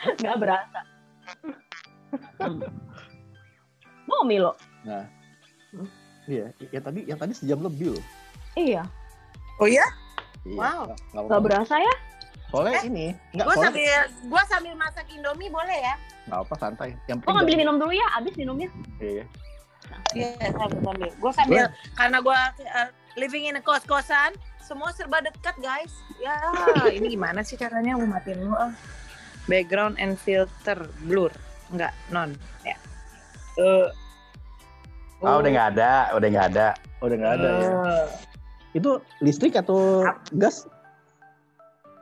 [0.20, 0.80] Nggak berasa.
[4.04, 4.52] Mau Milo?
[4.82, 5.06] Nah,
[6.26, 8.04] iya, yang tadi yang tadi sejam lebih loh.
[8.54, 8.82] Iya.
[9.56, 9.84] Oh iya?
[10.42, 10.82] Iya, Wow.
[10.88, 11.44] nggak- apa-apa.
[11.44, 11.94] berasa ya?
[12.50, 15.94] Soalnya Eh, ini nggak Gue soalnya sambil gua sambil masak Indomie boleh ya?
[16.26, 16.88] nggak apa santai.
[17.06, 18.06] Yang Kok ngambil minum dulu ya?
[18.16, 18.68] Abis minumnya.
[18.98, 19.24] Iya.
[20.12, 21.08] Iya, sambil sambil.
[21.14, 21.64] Gue sambil
[21.94, 22.38] karena gue
[23.16, 25.92] living in a kos-kosan, semua serba dekat guys.
[26.18, 26.34] Ya,
[26.90, 28.50] ini gimana sih caranya mau matiin lu?
[28.52, 28.74] ah?
[29.48, 31.32] Background and filter blur,
[31.72, 32.36] enggak non.
[32.66, 32.76] Ya.
[33.60, 33.88] Eh.
[35.20, 36.68] Ah, udah nggak ada, udah nggak ada.
[37.04, 37.70] Udah nggak ada ya.
[37.70, 38.06] Eh.
[38.76, 40.04] Itu listrik atau
[40.36, 40.64] gas?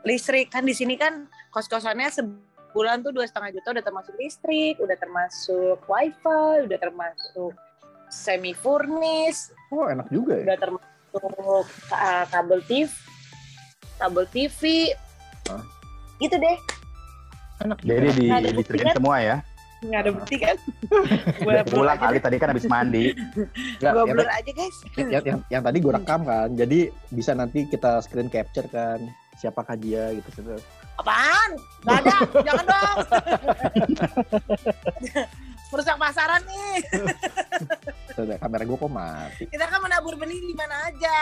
[0.07, 4.97] listrik kan di sini kan kos-kosannya sebulan tuh dua setengah juta udah termasuk listrik, udah
[4.97, 7.53] termasuk wifi, udah termasuk
[8.09, 10.45] semi furnish, Oh enak juga ya.
[10.49, 12.89] udah termasuk uh, kabel TV,
[14.01, 14.61] kabel TV,
[15.53, 15.63] Hah?
[16.23, 16.57] gitu deh.
[17.65, 17.95] Enak juga.
[17.99, 18.95] Jadi di bukti kan?
[18.95, 19.37] semua ya.
[19.79, 20.57] Nggak ada bukti kan?
[21.47, 23.15] Blur pulang kali tadi kan habis mandi.
[23.79, 24.77] Nggak, Gue yang, blur aja guys.
[24.99, 28.99] yang, yang, yang tadi gue rekam kan, jadi bisa nanti kita screen capture kan
[29.39, 30.29] siapakah dia gitu.
[30.35, 30.59] gitu.
[30.99, 31.51] Apaan?
[31.87, 32.99] Gak ada, jangan dong.
[35.71, 36.77] Merusak pasaran nih.
[38.19, 39.45] Sudah, kamera gue kok mati.
[39.47, 41.17] Kita kan menabur benih di mana aja.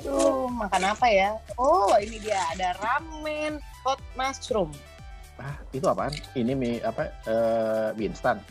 [0.00, 1.38] Aduh, makan apa ya?
[1.54, 4.74] Oh, ini dia ada ramen hot mushroom.
[5.38, 6.14] Ah, itu apaan?
[6.34, 7.10] Ini mie apa?
[7.26, 8.42] Eh, mie instan.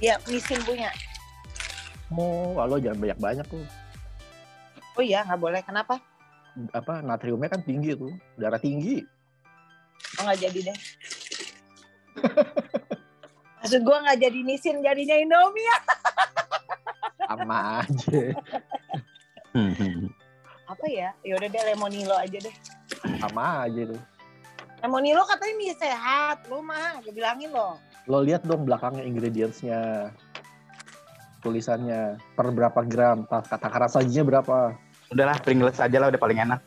[0.00, 0.92] Ya, misin punya.
[2.12, 3.64] Oh, lalu jangan banyak-banyak tuh.
[4.96, 5.60] Oh iya, nggak boleh.
[5.64, 5.96] Kenapa?
[6.76, 9.00] Apa natriumnya kan tinggi tuh, darah tinggi.
[10.20, 10.78] Oh, nggak jadi deh.
[13.60, 15.68] Maksud gua nggak jadi misin, jadinya Indomie.
[17.24, 18.20] Sama aja.
[20.70, 21.10] Apa ya?
[21.26, 22.54] Ya udah deh lemonilo aja deh.
[23.18, 24.00] Sama aja tuh.
[24.80, 27.76] Lemonilo katanya mie sehat, lu mah gue bilangin loh.
[28.08, 30.10] Lo lihat dong belakangnya ingredientsnya.
[31.40, 34.76] Tulisannya per berapa gram, ta- takaran sajinya berapa.
[35.10, 36.60] Udahlah, Pringles aja lah udah paling enak.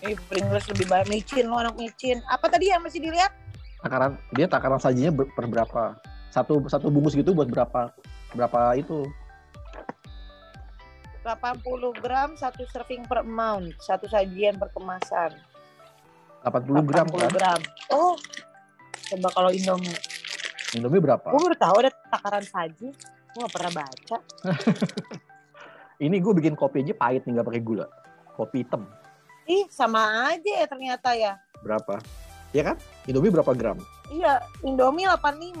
[0.00, 2.18] Eh, Pringles lebih banyak micin, lo anak micin.
[2.28, 3.32] Apa tadi yang masih dilihat?
[3.80, 5.96] Takaran dia takaran sajinya ber- per berapa.
[6.32, 7.92] Satu satu bungkus gitu buat berapa
[8.32, 9.08] berapa itu
[11.24, 15.36] 80 gram, satu serving per amount, satu sajian per kemasan.
[16.44, 17.30] 80 gram 80 kan?
[17.36, 17.60] gram.
[17.92, 18.16] Oh,
[19.12, 19.92] coba kalau Indomie.
[20.72, 21.28] Indomie berapa?
[21.28, 22.88] Gue baru tahu ada takaran saji.
[23.30, 24.16] Gue gak pernah baca.
[26.04, 27.84] Ini gue bikin kopi aja pahit nih nggak pakai gula.
[28.32, 28.88] Kopi hitam
[29.44, 31.36] Ih, sama aja ya ternyata ya.
[31.60, 32.00] berapa?
[32.56, 32.76] Ya kan?
[33.04, 33.76] Indomie berapa gram?
[34.08, 35.60] Iya, Indomie 85.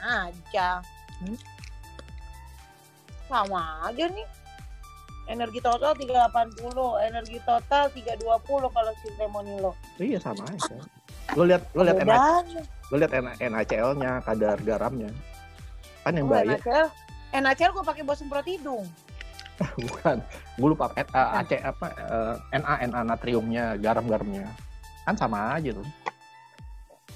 [0.00, 0.80] Aja.
[1.20, 1.36] Hmm?
[3.34, 4.26] Sama aja nih.
[5.26, 9.72] Energi total 380, energi total 320 kalau si Lemonilo.
[9.98, 10.78] Iya sama aja.
[11.34, 12.22] Lo lihat lo lihat NH,
[12.92, 13.12] lo lihat
[13.42, 15.10] NaCl-nya, kadar garamnya.
[16.06, 16.86] Kan yang Oh, bahaya NaCl,
[17.34, 18.86] NaCl gue pakai buat semprot hidung.
[19.88, 20.20] bukan.
[20.60, 21.86] Gue lupa eh, eh, AC apa
[22.52, 24.46] eh, Na Na natriumnya, garam-garamnya.
[25.08, 25.88] Kan sama aja tuh.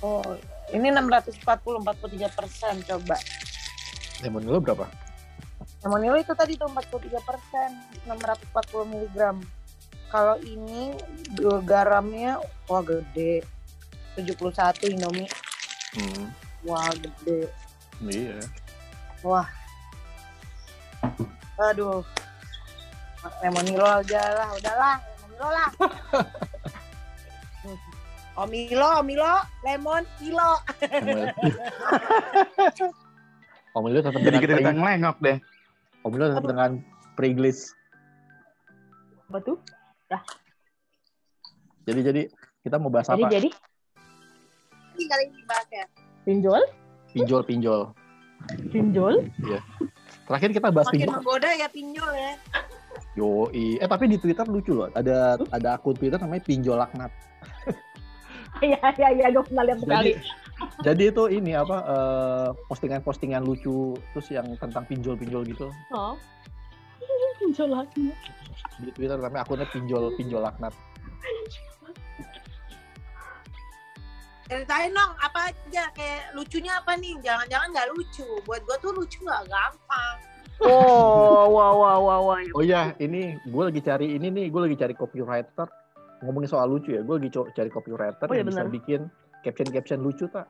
[0.01, 0.25] Oh,
[0.73, 3.21] ini 640 43 persen coba.
[4.25, 4.89] Lemonilo berapa?
[5.79, 7.71] Lemonilo itu tadi tuh 43 persen,
[8.07, 9.37] 640 miligram.
[10.11, 10.97] Kalau ini
[11.63, 13.45] garamnya wah gede,
[14.17, 15.29] 71 Indomie,
[15.95, 16.29] Hmm,
[16.67, 17.49] wah gede.
[18.05, 18.39] iya.
[21.59, 22.03] Aduh,
[23.43, 25.69] Lemonilo aja lah, udahlah, Lemonilo lah.
[28.39, 29.35] Omilo, Omilo,
[29.67, 30.51] lemon, kilo.
[33.75, 35.39] Omilo tetap Jadi kita ngelengok deh.
[36.03, 36.71] Omilo tetap dengan
[37.15, 37.75] Pringles.
[39.29, 39.59] Apa tuh?
[41.85, 42.23] Jadi jadi
[42.61, 43.33] kita mau bahas Jadi apa?
[43.33, 43.49] jadi
[44.93, 45.85] Ini kali ini bahasnya.
[46.23, 46.63] pinjol,
[47.09, 47.83] Pinjol pinjol.
[48.69, 49.15] pinjol.
[50.27, 51.15] Terakhir kita bahas Makin pinjol.
[51.15, 52.33] menggoda ya pinjol ya.
[53.15, 53.81] Yoi.
[53.81, 54.93] Eh tapi di Twitter lucu loh.
[54.93, 57.11] Ada ada akun Twitter namanya Pinjol Laknat.
[58.59, 60.13] Iya iya iya gue pernah lihat sekali.
[60.15, 60.23] Jadi
[60.83, 66.19] jadi itu ini apa eh, postingan-postingan lucu terus yang tentang pinjol-pinjol gitu Oh.
[67.39, 68.11] Pinjol lagi.
[68.83, 70.75] di Twitter namanya akunnya Pinjol Pinjol Laknat.
[74.49, 77.15] Ceritain dong apa aja kayak lucunya apa nih?
[77.21, 78.27] Jangan-jangan nggak lucu.
[78.49, 80.17] Buat gua tuh lucu nggak gampang.
[80.59, 82.39] Oh, wah wah wah wah.
[82.59, 85.71] Oh iya, ini gue lagi cari ini nih, gue lagi cari copywriter.
[86.21, 88.75] Ngomongin soal lucu ya, gue lagi cari copywriter Oh iya, yang bisa benar.
[88.75, 89.01] bikin
[89.41, 90.47] caption-caption lucu tak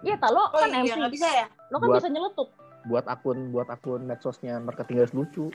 [0.00, 0.94] Iya, tak lo Oh kan iya MC.
[0.94, 1.46] nggak bisa ya?
[1.68, 2.48] Lo kan Buat- bisa nyeletuk.
[2.84, 5.50] buat akun buat akun medsosnya marketing guys lucu.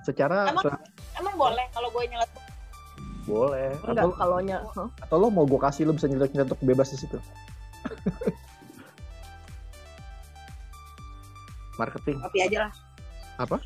[0.00, 0.80] Secara Emang- se-
[1.14, 2.40] Emang boleh kalau gue nyeletuk?
[3.22, 3.76] Boleh.
[3.84, 4.88] Enggak, Atau, kalau nya huh?
[4.98, 7.20] atau lo mau gue kasih lo bisa nyetok-nyetok bebas di situ.
[11.76, 12.16] Marketing.
[12.18, 12.72] Kopi aja lah.
[13.38, 13.56] Apa?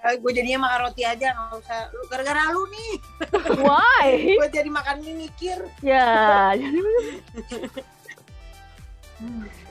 [0.00, 1.80] Ya, gue jadinya makan roti aja nggak usah.
[1.92, 2.92] Lu gara-gara lu nih,
[3.68, 4.08] Why?
[4.40, 5.60] gue jadi makan mie mikir.
[5.84, 6.80] ya, jadi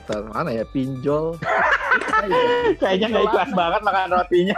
[0.06, 1.34] Ntar mana ya pinjol.
[2.78, 4.56] Kayaknya nggak ikhlas banget makan rotinya.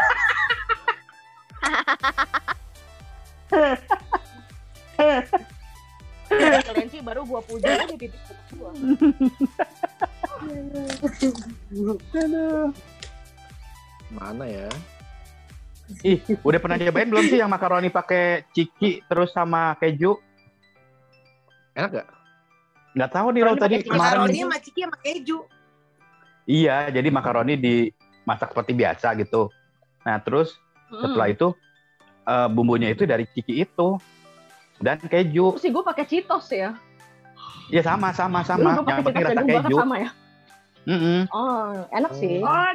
[6.33, 8.21] kalian sih baru gua puja di titik
[8.57, 8.73] gua.
[14.13, 14.69] Mana ya?
[16.01, 20.17] Ih, udah pernah nyobain belum sih yang makaroni pakai ciki terus sama keju?
[21.77, 22.09] Enak gak?
[22.97, 24.01] Nggak tahu nih lo Makaroni tadi kemarin.
[24.01, 25.39] Makaroni sama ciki sama keju.
[26.43, 29.53] Iya, jadi makaroni dimasak seperti biasa gitu.
[30.03, 30.57] Nah, terus
[30.91, 31.53] setelah itu
[32.25, 33.89] eh, bumbunya itu dari ciki itu
[34.81, 35.55] dan keju.
[35.57, 36.75] Terus sih gua pakai Cheetos ya.
[37.71, 38.81] Ya sama sama sama.
[38.81, 39.77] Lu Yang penting rasa keju.
[39.77, 40.11] sama ya.
[40.83, 42.43] Mm-mm, Oh, enak sih.
[42.43, 42.71] Oh,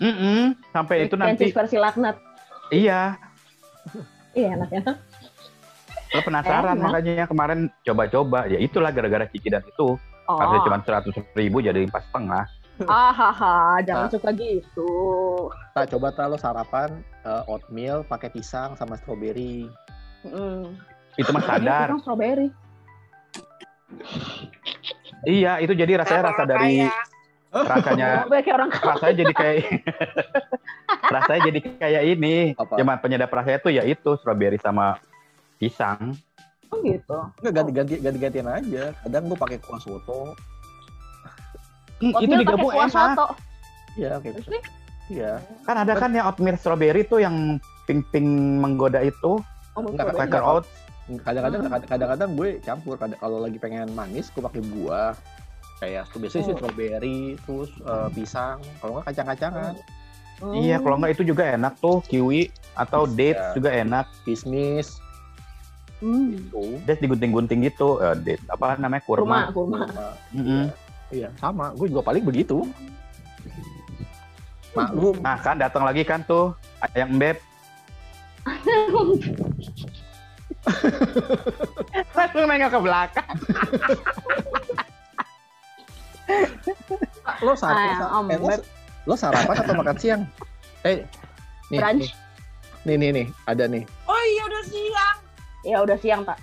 [0.00, 0.16] dipanasin.
[0.16, 0.42] mm-mm.
[0.72, 2.16] Sampai itu nanti versi laknat.
[2.70, 3.20] iya.
[4.32, 4.82] Iya enak ya.
[6.10, 6.82] Lo penasaran Enak.
[6.82, 8.46] makanya kemarin coba-coba.
[8.46, 9.94] Ya itulah gara-gara ciki dan itu.
[10.24, 12.44] Oh, Harusnya cuma seratus ribu jadi empat setengah.
[12.80, 14.10] ahaha, jangan Ah.
[14.10, 14.88] suka gitu.
[15.74, 16.88] Tak coba tak lo sarapan
[17.20, 19.68] eh, oatmeal pakai pisang sama strawberry.
[20.24, 20.80] Mm.
[21.14, 21.92] Itu mah sadar.
[21.92, 22.48] Itu strawberry.
[25.24, 26.86] iya, itu jadi rasanya rasa dari
[27.72, 29.62] rasanya Gue kayak orang rasanya jadi kayak
[31.14, 32.34] rasanya jadi kayak ini.
[32.54, 32.74] Apa?
[32.78, 34.98] Cuma penyedap rasanya tuh ya itu strawberry sama
[35.58, 36.14] pisang.
[36.70, 37.18] kau gitu.
[37.42, 38.84] Enggak ganti-ganti ganti-gantian aja.
[39.02, 40.38] Kadang gue pakai kuah soto.
[41.98, 42.94] Itu digabung kuah enak.
[43.18, 43.26] soto.
[43.98, 44.62] Iya, kayak Terus nih,
[45.10, 45.32] Iya.
[45.66, 47.58] Kan ada kan yang oatmeal strawberry tuh yang
[47.90, 48.22] pink-pink
[48.62, 50.18] menggoda itu, oh, Enggak, strawberry.
[50.30, 50.70] Quaker oats.
[51.26, 51.82] Kadang-kadang Hmm.
[51.90, 52.94] kadang-kadang gue campur.
[52.94, 55.18] Kadang kalau lagi pengen manis, gue pakai buah.
[55.80, 56.58] Kayak biasanya sih Oh.
[56.60, 58.60] strawberry, terus eh, pisang.
[58.78, 59.74] Kalau nggak kacang-kacangan,
[60.40, 60.56] Hmm.
[60.56, 63.52] Iya, kalau nggak itu juga enak tuh kiwi atau Iya.
[63.52, 64.08] juga enak.
[64.24, 64.96] kismis,
[66.00, 66.32] Hmm.
[66.32, 66.80] itu.
[66.88, 68.00] Dates digunting-gunting gitu.
[68.00, 69.84] Eh, dates apa namanya Kurma, kurma.
[69.84, 70.08] kurma.
[70.32, 70.72] Mm-mm.
[71.12, 71.76] Iya, sama.
[71.76, 72.64] Gue juga paling begitu.
[74.72, 75.20] Maklum.
[75.20, 76.56] Nah kan datang lagi kan tuh
[76.88, 77.36] ayam embeb.
[82.16, 83.28] Langsung nengok ke belakang.
[87.40, 88.48] Lo sarapan, Ah, Om eh, lo,
[89.04, 90.22] lo sarapan atau makan siang?
[90.82, 91.04] Eh,
[91.68, 92.08] nih, Brunch.
[92.82, 93.84] nih, nih, nih, ada nih.
[94.04, 95.16] Oh iya udah siang.
[95.62, 96.38] Ya udah siang, Pak.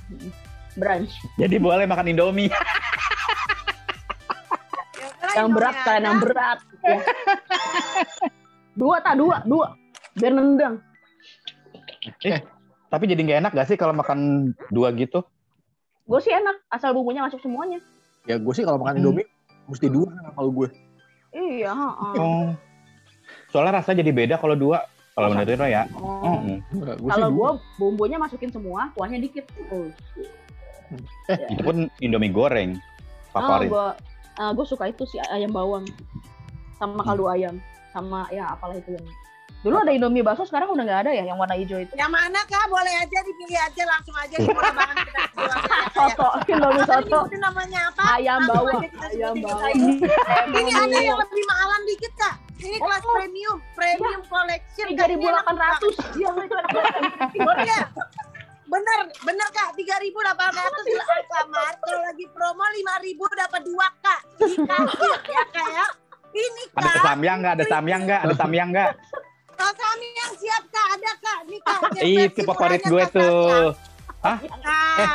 [0.74, 1.14] Brunch.
[1.36, 2.48] Jadi boleh makan Indomie.
[2.48, 2.62] Ya,
[5.38, 5.98] Yang berat aja.
[6.00, 6.60] yang berat.
[6.82, 6.98] Ya.
[8.74, 9.74] dua tak dua, dua.
[10.14, 10.82] Biar nendang.
[12.88, 14.20] Tapi jadi nggak enak gak sih kalau makan
[14.70, 15.22] dua gitu?
[16.06, 17.78] Gue sih enak, asal bumbunya masuk semuanya.
[18.24, 19.02] Ya gue sih kalau makan Hmm.
[19.04, 19.28] Indomie
[19.68, 20.68] mesti dua kalau gue.
[21.36, 22.14] Iya, heeh.
[22.18, 22.48] Oh.
[23.52, 24.88] Soalnya rasanya jadi beda kalau dua.
[25.14, 25.84] Kalau menurut lo ya.
[25.98, 26.40] Oh.
[26.46, 26.62] Sih
[27.10, 27.38] Kalau dua.
[27.38, 27.50] gue
[27.82, 29.46] bumbunya masukin semua, kuahnya dikit.
[29.70, 29.90] Oh.
[31.52, 32.80] Itu pun Indomie goreng.
[33.36, 33.70] Oh, Favorit.
[33.70, 33.88] gue
[34.38, 35.86] gue suka itu sih ayam bawang
[36.78, 37.58] sama kaldu ayam
[37.90, 39.08] sama ya apalah itu yang
[39.60, 42.40] dulu ada indomie bakso sekarang udah nggak ada ya yang warna hijau itu Yang mana
[42.44, 42.66] kak?
[42.68, 44.54] Boleh aja dipilih aja langsung aja kita
[45.42, 45.58] ya.
[45.92, 48.04] soto indomie Apa soto disebutin namanya apa?
[48.16, 49.74] ayam bawang ayam bawang
[50.58, 52.36] Ini ada yang lebih mahalan dikit kak.
[52.58, 53.14] Ini kelas Oh.
[53.16, 54.86] premium, premium collection.
[54.88, 57.02] tiga ribu delapan ratus iya itu banget.
[57.68, 57.82] Iya.
[58.68, 59.70] Bener, bener kak.
[59.74, 61.78] Tiga ribu delapan ratus di Alfamart.
[61.78, 64.20] Kalau lagi promo lima ribu dapat dua kak.
[64.38, 65.86] Dikasih ya kak ya.
[66.30, 67.04] Ini Ada kak.
[67.06, 67.54] samyang nggak?
[67.54, 68.20] Ada samyang nggak?
[68.22, 68.90] Ada samyang nggak?
[69.58, 71.40] Kalau kami yang siap kak ada kak.
[71.46, 71.80] Nih kak.
[71.98, 73.74] yang Itu favorit gue Kak, tuh.
[74.24, 74.38] Nah,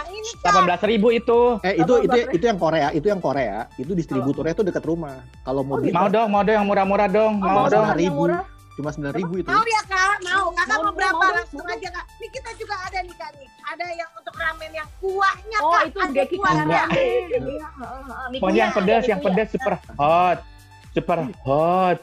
[0.09, 0.43] ini kak.
[0.43, 1.41] Delapan belas ribu itu.
[1.63, 5.23] Eh itu itu itu yang Korea, itu yang Korea, itu distributornya tuh dekat rumah.
[5.43, 7.33] Kalau mau Oh, beli Mau dong, mau dong yang murah-murah dong.
[7.39, 7.87] Oh, Mau dong.
[7.87, 7.99] dong.
[7.99, 8.19] yang 9.000.
[8.19, 8.45] murah.
[8.73, 9.49] cuma sembilan ribu itu.
[9.53, 10.17] Mau ya kak?
[10.25, 10.45] Mau.
[10.57, 11.13] Kakak Mau, mau berapa?
[11.21, 11.75] mau, Langsung mau.
[11.77, 12.05] aja kak.
[12.17, 13.49] Ini kita juga ada nih kak nih.
[13.69, 15.83] Ada yang untuk ramen yang kuahnya oh kak.
[15.85, 16.87] itu Ada geki kuah Enggak.
[16.89, 17.39] Iya,
[18.41, 20.39] kuya, yang pedas, yang pedas super hot.
[20.97, 21.99] Super hot.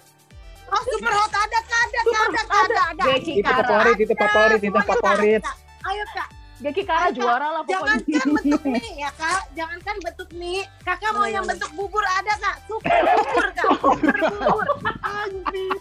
[0.69, 3.03] Oh super hot ada kak, ada kak, ada kak, ada, ada.
[3.11, 5.41] Geki Itu kara favorit, itu favorit, itu favorit.
[5.81, 6.27] Ayo kak,
[6.59, 10.61] geki kara juara lah jangankan pokoknya bentuk mie ya kak, jangankan bentuk mie.
[10.81, 14.65] Kakak mau yang bentuk bubur ada kak, super bubur kak, super bubur.
[15.01, 15.77] Anjir.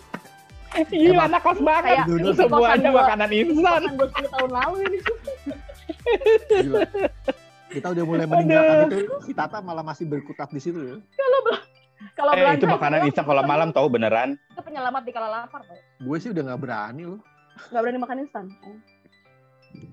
[0.88, 1.82] Iya, anak kos banget.
[1.82, 2.04] Kayak
[2.36, 3.80] Semuanya makanan instan.
[3.82, 4.98] kosan gue 10 tahun lalu ini
[6.46, 6.80] Gila.
[7.68, 10.96] Kita udah mulai meninggalkan itu, si Tata malah masih berkutat di situ ya.
[12.14, 14.36] kalau Eh, belanja itu makanan instan kalau malam tahu beneran.
[14.78, 15.74] Ke penyelamat di kala lapar tau.
[15.76, 17.20] gue sih udah nggak berani loh
[17.58, 18.46] Gak berani makan instan.
[18.62, 18.78] Oh.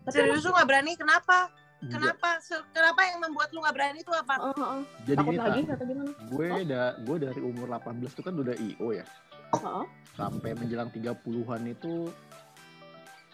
[0.06, 0.94] Tapi Serius lu nggak berani?
[0.94, 1.50] Kenapa?
[1.82, 2.38] Kenapa?
[2.70, 4.34] Kenapa yang membuat lu nggak berani itu apa?
[4.38, 4.82] Heeh, heeh.
[5.04, 6.12] jadi takut gini lagi atau gimana?
[6.30, 9.06] gue da, gue dari umur 18 tuh kan udah io ya
[9.52, 9.84] Heeh.
[10.14, 11.94] sampai menjelang 30-an itu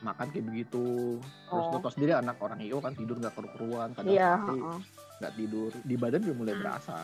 [0.02, 1.72] makan kayak begitu terus Oh.
[1.72, 4.80] lo tau sendiri anak orang io kan tidur nggak keruan kadang Iya, hari heeh.
[5.20, 6.62] nggak tidur di badan udah mulai Hmm.
[6.64, 6.98] berasa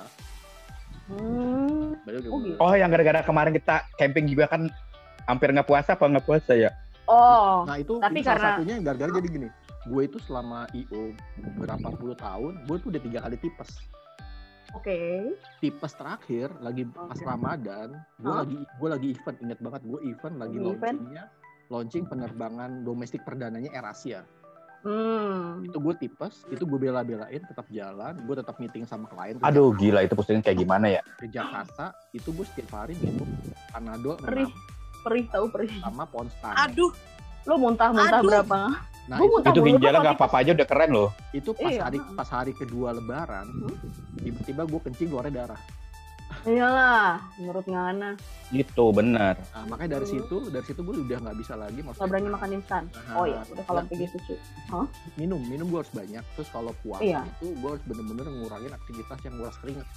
[1.07, 1.95] Hmm.
[2.27, 2.57] Oh, gitu.
[2.57, 4.67] Oh, yang gara-gara kemarin kita camping juga kan
[5.23, 6.71] hampir nggak puasa apa nggak puasa ya?
[7.07, 9.47] Oh, Nah itu, Tapi itu salah karena- satunya gara-gara jadi gini.
[9.87, 11.15] Gue itu selama IO
[11.55, 13.71] berapa puluh tahun, gue tuh udah tiga kali tipes.
[14.73, 14.99] oke.
[15.57, 17.23] Tipes terakhir lagi pas Oke.
[17.23, 18.43] Ramadan, gue Hah?
[18.43, 21.23] lagi gue lagi event, ingat banget gue event lagi launchingnya,
[21.69, 24.27] launching penerbangan domestik perdananya AirAsia.
[24.81, 25.61] Hmm.
[25.61, 29.35] Itu gue tipes, itu gue bela-belain tetap jalan, gue tetap meeting sama klien.
[29.41, 31.01] Aduh, gila itu pusingnya kayak gimana ya?
[31.15, 33.27] Ke Jakarta, itu gue setiap hari minum
[33.69, 34.47] Panadol Perih.
[34.47, 35.71] 6 Perih tahu perih.
[35.79, 36.55] sama Ponstan.
[36.59, 36.91] Aduh,
[37.47, 38.59] Lo muntah-muntah berapa?
[39.07, 41.09] Nah Gua itu, itu ginjalnya nggak apa-apa aja udah keren loh.
[41.31, 41.81] itu pas Iya.
[41.87, 43.75] hari pas hari kedua Lebaran, Hmm.
[44.19, 45.61] tiba-tiba gue kencing keluarnya darah.
[46.43, 48.11] Iyalah, menurut Ngana.
[48.47, 49.35] Gitu, bener.
[49.49, 50.13] Nah, makanya dari Hmm.
[50.17, 52.83] situ dari situ gue udah nggak bisa lagi Gak maksudnya berani makan instan.
[52.87, 54.39] Nah, Oh iya, udah kalau kayak gitu sih.
[55.15, 57.21] minum minum gue harus banyak terus kalau puasa Iya.
[57.25, 59.87] itu gue harus bener-bener ngurangin aktivitas yang nguras keringat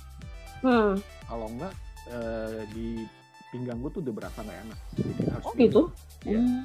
[0.61, 0.93] Hmm.
[1.25, 1.73] kalau enggak
[2.07, 3.05] eh, di
[3.51, 5.63] pinggang gue tuh udah berasa nggak enak jadi harus Oh minum.
[5.63, 5.83] gitu?
[6.25, 6.39] Iya.
[6.39, 6.61] Hmm.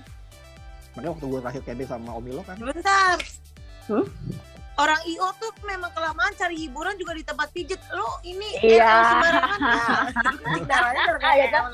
[0.87, 3.17] makanya waktu gue terakhir camping sama Omilo kan bentar.
[3.85, 4.05] Hmm?
[4.75, 7.79] Orang IO tuh memang kelamaan cari hiburan juga di tempat pijet.
[7.89, 8.83] Lu ini Iya.
[8.83, 9.59] RL sembarangan
[11.33, 11.69] ya dapat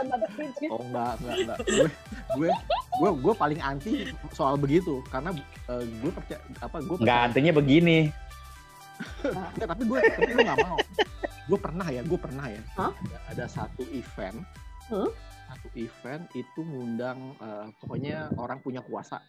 [0.00, 0.20] tempat
[0.66, 1.88] oh enggak enggak enggak gue
[2.34, 2.50] gue
[2.94, 3.92] gue gue paling anti
[4.30, 5.36] soal begitu karena
[5.68, 7.98] eh, gue percaya apa gue Nggak artinya begini.
[9.20, 10.78] Enggak, tapi gue tapi gue nggak mau.
[11.44, 12.62] Gue pernah ya, gue pernah ya.
[12.74, 14.40] Ada, ada satu event,
[14.84, 15.08] Hmm?
[15.44, 19.20] satu event itu ngundang eh, pokoknya orang punya kuasa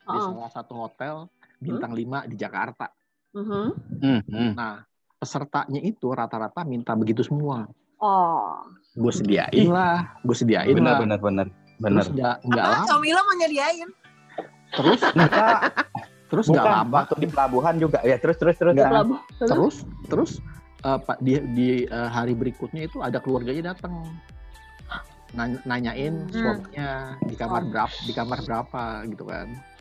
[0.00, 0.36] di Oh.
[0.36, 1.24] salah satu hotel
[1.64, 2.86] bintang 5 di Jakarta.
[3.32, 3.64] Mhm.
[3.98, 4.52] Hmm, hmm.
[4.54, 7.64] Nah pesertanya itu rata-rata minta begitu semua.
[7.96, 8.60] Oh.
[8.92, 11.00] Gue sediain lah, gue sediain Bener, lah.
[11.00, 11.46] bener, bener.
[11.74, 12.04] Terus Bener.
[12.12, 12.76] nggak nggak Apa?
[12.78, 13.88] lama, Omilo mau nyediain.
[14.70, 15.60] terus Enggak,
[16.28, 16.76] terus nggak bukan.
[16.76, 17.98] lama, Waktu di pelabuhan juga.
[18.00, 18.74] Ya, terus, terus, terus.
[18.74, 19.18] Nah, Pelabuh.
[19.40, 20.30] terus terus
[20.80, 24.04] eh, pak di di eh, hari berikutnya itu ada keluarganya datang
[25.32, 26.30] Nanya- nanyain Hmm.
[26.30, 26.88] swabnya
[27.20, 27.68] di kamar Oh.
[27.68, 29.73] berapa di kamar berapa gitu kan Terus?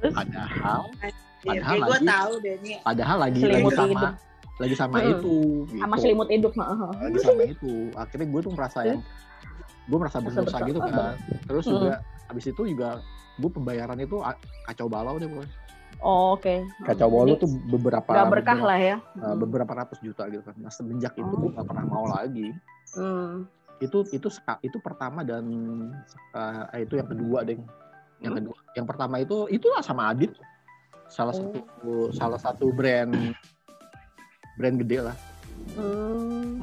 [0.00, 0.82] Padahal
[1.38, 4.12] Padahal gue lagi- tahu deh padahal lagi lagi sama hidup.
[4.58, 5.12] lagi sama Hmm.
[5.12, 5.78] itu gitu.
[5.78, 6.52] Sama selimut hidup.
[6.52, 6.90] heeh.
[7.00, 9.00] lagi sama itu akhirnya gue tuh merasa yang
[9.86, 10.66] gue merasa berdosa bersalah.
[10.66, 11.14] gitu kan
[11.44, 11.72] terus Hmm.
[11.72, 11.92] juga
[12.26, 12.88] habis itu juga
[13.34, 14.16] gue pembayaran itu
[14.64, 15.46] kacau balau deh boy
[15.98, 16.62] Oh, Oke.
[16.84, 18.96] kacau balau Jadi, tuh beberapa Gak berkah beberapa, lah ya.
[19.00, 21.38] eh, beberapa ratus juta gitu kan nah semenjak itu Oh.
[21.40, 22.50] gue gak pernah mau lagi
[22.92, 23.46] Hmm.
[23.78, 24.26] itu itu
[24.60, 25.42] itu pertama dan
[26.34, 27.58] eh, itu yang kedua deh
[28.18, 28.40] yang Hmm?
[28.42, 30.34] kedua yang pertama itu itulah sama Adit
[31.08, 31.54] salah Oh.
[31.54, 33.14] satu salah satu brand
[34.54, 35.16] brand gede lah
[35.74, 36.62] Hmm.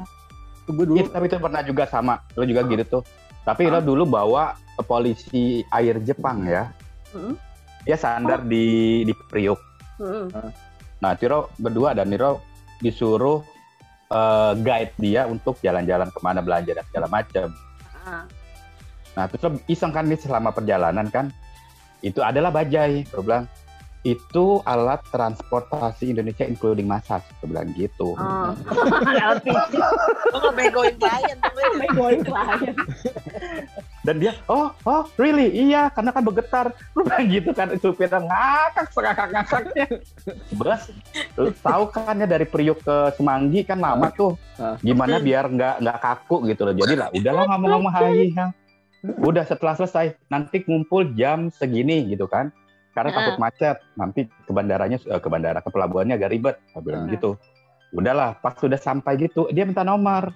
[0.64, 2.16] itu gue dulu Iya, tapi itu pernah juga sama.
[2.34, 3.04] Lo juga gitu tuh.
[3.44, 6.72] Tapi lo dulu bawa polisi air Jepang ya.
[7.12, 7.36] Hmm.
[7.84, 9.60] Dia sandar di di Priuk.
[10.00, 10.32] Hmm.
[11.04, 12.40] Nah, Tiro berdua dan Niro
[12.80, 13.44] disuruh
[14.08, 17.52] eh, guide dia untuk jalan-jalan ke mana belanja dan segala macam.
[18.02, 18.24] Ah.
[19.14, 21.36] Nah, terus lo iseng kan nih selama perjalanan kan,
[22.02, 23.06] itu adalah bajai.
[23.08, 23.46] Gue bilang,
[24.06, 27.26] itu alat transportasi Indonesia including massage.
[27.42, 28.14] Gue bilang gitu.
[28.14, 28.54] Oh.
[30.38, 31.38] Ngebegoin klien.
[31.82, 32.76] Begoin klien.
[34.06, 35.50] Dan dia, oh, oh, really?
[35.50, 36.70] Iya, karena kan bergetar.
[36.94, 39.86] Lu bilang gitu kan, supirnya ngakak, ngakak-ngakaknya.
[40.54, 40.94] Bos,
[41.42, 44.38] lu tahu kan ya dari Priuk ke Semanggi kan lama tuh.
[44.62, 44.78] Ah.
[44.86, 46.78] Gimana biar nggak nggak kaku gitu loh.
[46.78, 48.30] Jadi lah, udahlah ngomong-ngomong hai.
[49.22, 52.50] Udah setelah selesai, nanti ngumpul jam segini gitu kan.
[52.96, 53.16] Karena Ah.
[53.20, 53.78] takut macet.
[54.00, 56.56] Nanti ke bandaranya, eh, ke bandara, ke pelabuhannya agak ribet.
[56.80, 57.12] Bilang Ah.
[57.12, 57.36] gitu.
[57.92, 60.32] Udahlah, pas sudah sampai gitu, dia minta nomor.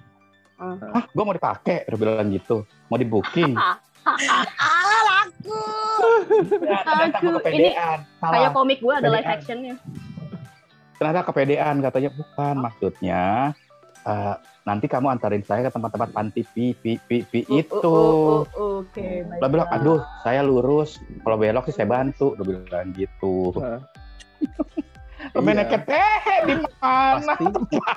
[0.60, 0.76] Ah.
[0.92, 2.68] Ah, gue mau dipakai, dia bilang gitu.
[2.92, 3.56] Mau di booking.
[4.00, 5.60] Ah, laku.
[7.20, 8.00] Kepedean.
[8.16, 8.32] Salah.
[8.32, 9.74] Kayak komik gue ada live actionnya.
[10.96, 13.52] Ternyata kepedean katanya bukan maksudnya.
[14.06, 17.76] Eh, nanti kamu antarin saya ke tempat-tempat panti pi pi pi, pi Oh, itu.
[17.80, 21.00] oh, oh, oh, Oke, Dia bilang, aduh, saya lurus.
[21.24, 22.36] Kalau belok sih saya bantu.
[22.38, 23.54] Dia bilang gitu.
[23.60, 23.80] Hah.
[25.30, 25.66] Pemain Iya.
[25.68, 27.32] ketehe di mana?
[27.36, 27.44] pasti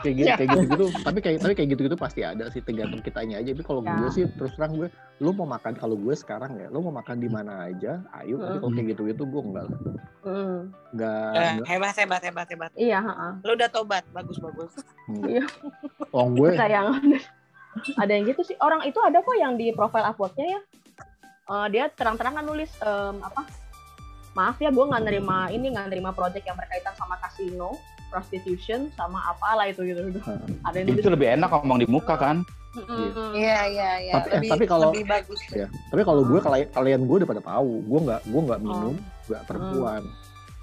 [0.04, 3.00] kayak gitu kayak gitu gitu tapi kayak tapi kayak gitu gitu pasti ada sih tergantung
[3.00, 3.96] kitanya aja tapi kalau Ya.
[3.96, 4.88] gue sih terus terang gue
[5.18, 8.58] lu mau makan kalau gue sekarang ya lu mau makan di mana aja ayo tapi
[8.58, 9.80] kalau kayak gitu gitu gue enggak lah
[10.24, 10.60] Hmm.
[10.92, 12.72] enggak Eh, enggak hebat, hebat, hebat, hebat.
[12.74, 13.32] Iya, heeh.
[13.42, 14.72] Lo udah tobat, bagus, bagus.
[16.10, 16.96] oh gue Sayang.
[17.96, 20.62] ada yang gitu sih orang itu ada kok yang di profile Upwork-nya ya
[21.44, 23.44] Eh, dia terang-terangan nulis em, apa
[24.34, 27.78] maaf ya gue nggak nerima ini nggak nerima project yang berkaitan sama kasino
[28.10, 30.06] prostitution sama apalah itu gitu
[30.64, 32.46] ada yang nulis Itu lebih enak ngomong di muka kan.
[32.74, 33.34] Mm-mm.
[33.34, 34.14] Iya iya iya.
[34.18, 35.38] Tapi- eh, tapi kalau- lebih bagus.
[35.50, 35.70] Ya.
[35.90, 38.96] Tapi kalau gue kalian kalian gue udah pada tahu, gue nggak gue nggak minum,
[39.30, 40.02] nggak perempuan.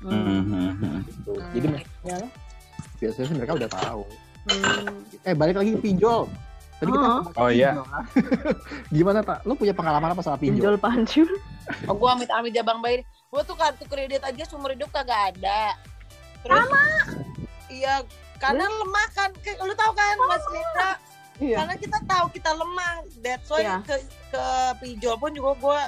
[0.00, 1.02] Hmm.
[1.04, 1.32] Gitu.
[1.32, 1.50] Hmm.
[1.52, 1.66] Jadi
[2.02, 2.18] Ya.
[2.98, 4.02] biasanya sih mereka udah tahu.
[4.46, 4.94] Hmm.
[5.22, 6.26] Eh balik lagi ke pinjol.
[6.78, 7.22] Tadi kita Oh.
[7.36, 7.76] Oh, iya.
[7.76, 8.04] kan?
[8.96, 9.44] Gimana tak?
[9.44, 10.74] Lo punya pengalaman apa sama pinjol?
[10.74, 11.28] pinjol pancur
[11.86, 13.04] Oh, gua amit-amit jabang bayi.
[13.30, 15.78] Gua tuh kartu kredit aja seumur hidup kagak ada.
[16.42, 16.66] Terus,
[17.70, 18.02] Iya,
[18.42, 19.30] karena lemah kan.
[19.38, 20.90] Kayak Lu tahu kan, Mas Mitra?
[21.38, 22.92] iya Karena kita tahu kita lemah.
[23.22, 23.78] That's why Iya.
[23.80, 23.94] ke
[24.28, 24.44] ke
[24.82, 25.80] pinjol pun juga gua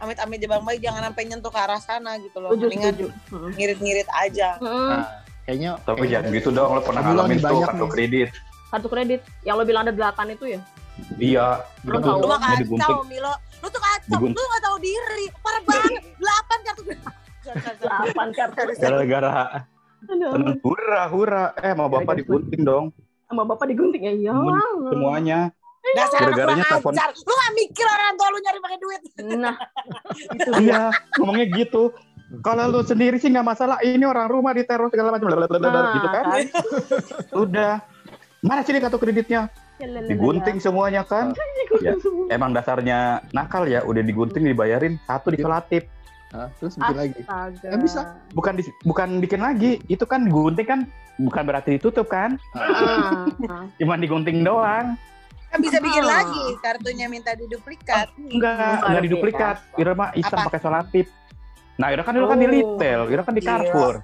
[0.00, 2.56] amit-amit jabang bayi jangan sampai nyentuh ke arah sana gitu loh.
[2.56, 3.52] Mendingan Hmm.
[3.52, 4.56] ngirit-ngirit aja.
[4.56, 5.04] Hmm.
[5.44, 7.92] Kayaknya Tapi kayaknya- jangan gitu dong, lo pernah ngalamin tuh banyak kartu nih.
[7.92, 8.30] kredit.
[8.72, 10.60] kartu kredit yang lo bilang ada delapan itu ya
[11.20, 11.46] Iya.
[11.84, 12.18] Lo tahu.
[12.18, 13.32] Lu mah kacau, Milo.
[13.62, 14.18] Lu tuh kacau.
[14.18, 15.24] Digun- Lu gak tahu diri.
[15.38, 16.02] Parah banget.
[16.22, 16.82] Delapan kartu
[17.82, 19.66] delapan kartu Gara-gara
[20.02, 21.44] seneng hura hura.
[21.58, 22.90] Eh, mau bapak digunting dong.
[23.24, 25.40] sama bapak digunting ya ya Temen- Semuanya.
[25.82, 26.92] Dasar anak Gara-garanya kurang telepon.
[26.94, 27.08] ajar.
[27.16, 29.02] Lu gak mikir orang tua lu nyari pakai duit.
[29.34, 29.54] nah
[30.36, 30.82] itu Iya,
[31.16, 31.82] ngomongnya gitu.
[32.38, 33.76] Kalau lu sendiri sih nggak masalah.
[33.80, 36.24] Ini orang rumah diteror segala macam, Nah, gitu kan?
[37.34, 37.72] Udah.
[38.40, 39.50] Mana sih kartu kreditnya?
[40.06, 41.32] Digunting semuanya kan?
[41.82, 41.96] Ya.
[42.30, 43.82] Emang dasarnya nakal ya.
[43.82, 45.88] Udah digunting dibayarin satu disolatif.
[46.30, 46.46] Hah?
[46.56, 47.20] terus bikin lagi.
[47.58, 48.00] Kan bisa.
[48.32, 49.82] Bukan di, bukan bikin lagi.
[49.86, 50.80] Itu kan gunting kan
[51.18, 52.38] bukan berarti ditutup kan?
[52.54, 53.26] Ah.
[53.80, 54.94] Cuman digunting doang.
[55.50, 56.22] Kan bisa bikin Ah.
[56.22, 56.44] lagi.
[56.60, 58.14] Kartunya minta diduplikat.
[58.14, 59.56] Enggak, Bukan enggak di diduplikat.
[59.74, 61.06] Ira mah iseng pakai solatif.
[61.76, 62.52] Nah, Ira kan dulu kan di Oh.
[62.52, 63.48] retail, Ira kan di Iya.
[63.48, 63.94] Carrefour.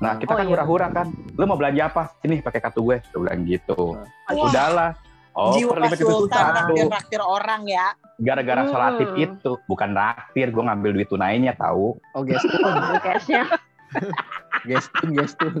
[0.00, 0.50] Nah, kita Oh, kan iya.
[0.50, 1.06] hura-hura kan.
[1.36, 2.02] Lu mau belanja apa?
[2.18, 3.04] Sini pakai kartu gue.
[3.06, 3.94] Gue bilang gitu.
[3.94, 4.08] Wah.
[4.34, 4.96] Udahlah.
[5.32, 6.74] Oh, Jiwa sultan satu.
[6.74, 7.94] naktir-naktir orang ya.
[8.18, 8.70] Gara-gara Hmm.
[8.70, 11.94] solatif itu, bukan raktir, gue ngambil duit tunainya tahu.
[12.12, 13.46] Oh gestun, cashnya
[14.66, 15.54] gestun, gestun.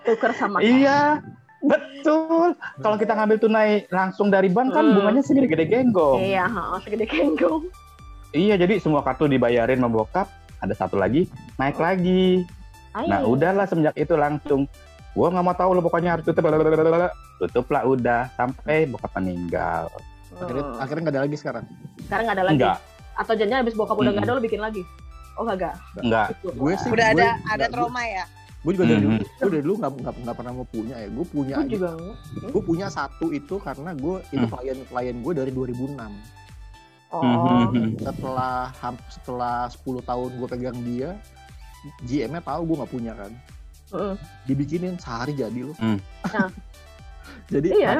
[0.00, 1.24] tuker sama Iya,
[1.60, 2.54] betul.
[2.78, 4.94] Kalau kita ngambil tunai langsung dari bank kan Hmm.
[4.94, 6.20] bunganya segede-gede genggong.
[6.20, 6.44] iya
[6.78, 7.68] segede kenggong
[8.30, 10.30] Iya, jadi semua kartu dibayarin sama bokap.
[10.60, 12.46] Ada satu lagi naik lagi.
[12.92, 13.32] Nah Ayo.
[13.32, 14.68] udahlah semenjak itu langsung
[15.12, 17.10] gua nggak mau tahu lo pokoknya harus tutup blablabla.
[17.38, 19.90] tutup lah udah sampai bokap meninggal
[20.30, 20.78] Akhirnya, Hmm.
[20.78, 21.64] akhirnya nggak ada lagi sekarang.
[22.00, 22.76] sekarang nggak ada lagi enggak
[23.12, 24.30] atau jangan habis bokap udah nggak Mm-mm.
[24.30, 24.82] ada lo bikin lagi
[25.32, 28.24] oh kagak enggak Gue sih, Udah gue, ada ada nggak- trauma ya.
[28.60, 29.24] Gue juga dari dulu, Mhm.
[29.24, 31.08] gue dari dulu nggak nggak nggak pernah mau punya ya.
[31.08, 31.88] Gue punya Gue juga
[32.46, 34.52] Gue punya satu itu karena gue itu Hmm.
[34.52, 36.12] klien klien gue dari 2006.
[37.10, 37.24] oh
[37.66, 37.98] Mhm.
[37.98, 38.68] Setelah
[39.08, 41.16] setelah 10 tahun gue pegang dia,
[42.02, 43.32] GM-nya tahu gue nggak punya kan.
[44.46, 45.76] Dibikinin sehari jadi loh.
[45.78, 45.98] Hmm.
[46.30, 46.50] Nah.
[47.52, 47.98] jadi iya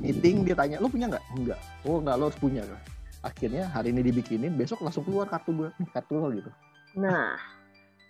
[0.00, 1.24] meeting dia tanya, lu punya nggak?
[1.36, 1.58] Enggak.
[1.84, 2.80] Oh enggak, lo harus punya kan.
[3.26, 6.50] Akhirnya hari ini dibikinin, besok langsung keluar kartu gue, Nih, kartu lo gitu.
[6.96, 7.36] nah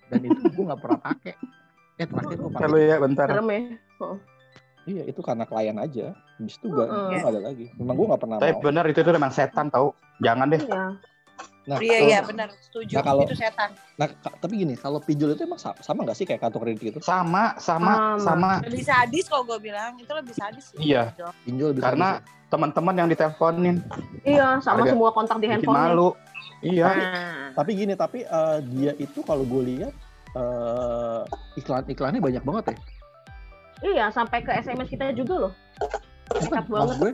[0.09, 1.35] Dan itu gue nggak pernah pakai.
[1.99, 2.87] Eh terakhir gue pakai.
[2.87, 3.61] Ya bentar serem ya
[4.89, 6.17] Iya itu karena klien aja.
[6.41, 7.67] Habis itu gak, nggak ada lagi.
[7.77, 8.65] Memang gue nggak pernah tapi mau.
[8.65, 10.85] benar itu tuh memang setan tau jangan deh iya
[11.65, 12.97] Nah, Iya iya benar setuju.
[12.97, 13.77] Nah, kalau- Itu setan.
[13.95, 16.81] Nah, ka- tapi gini, kalau pinjol itu emang sa- sama nggak sih kayak kartu kredit
[16.83, 16.99] gitu?
[16.99, 18.19] sama sama Sama.
[18.19, 20.73] sama Lebih sadis kalau gue bilang itu lebih sadis.
[20.73, 20.81] sih.
[20.87, 21.13] Iya.
[21.45, 22.09] Pinjol bisa karena
[22.49, 23.85] teman-teman yang diteleponin
[24.25, 26.09] iya sama Harga- semua kontak di handphone malu
[26.59, 29.93] iya nah Tapi gini, tapi eh, dia itu kalau gue lihat
[30.33, 31.21] eh,
[31.55, 32.77] iklan-iklannya banyak banget ya.
[33.85, 35.53] iya sampai ke SMS kita juga loh
[36.31, 36.97] Bukan, banget.
[36.97, 37.13] gue,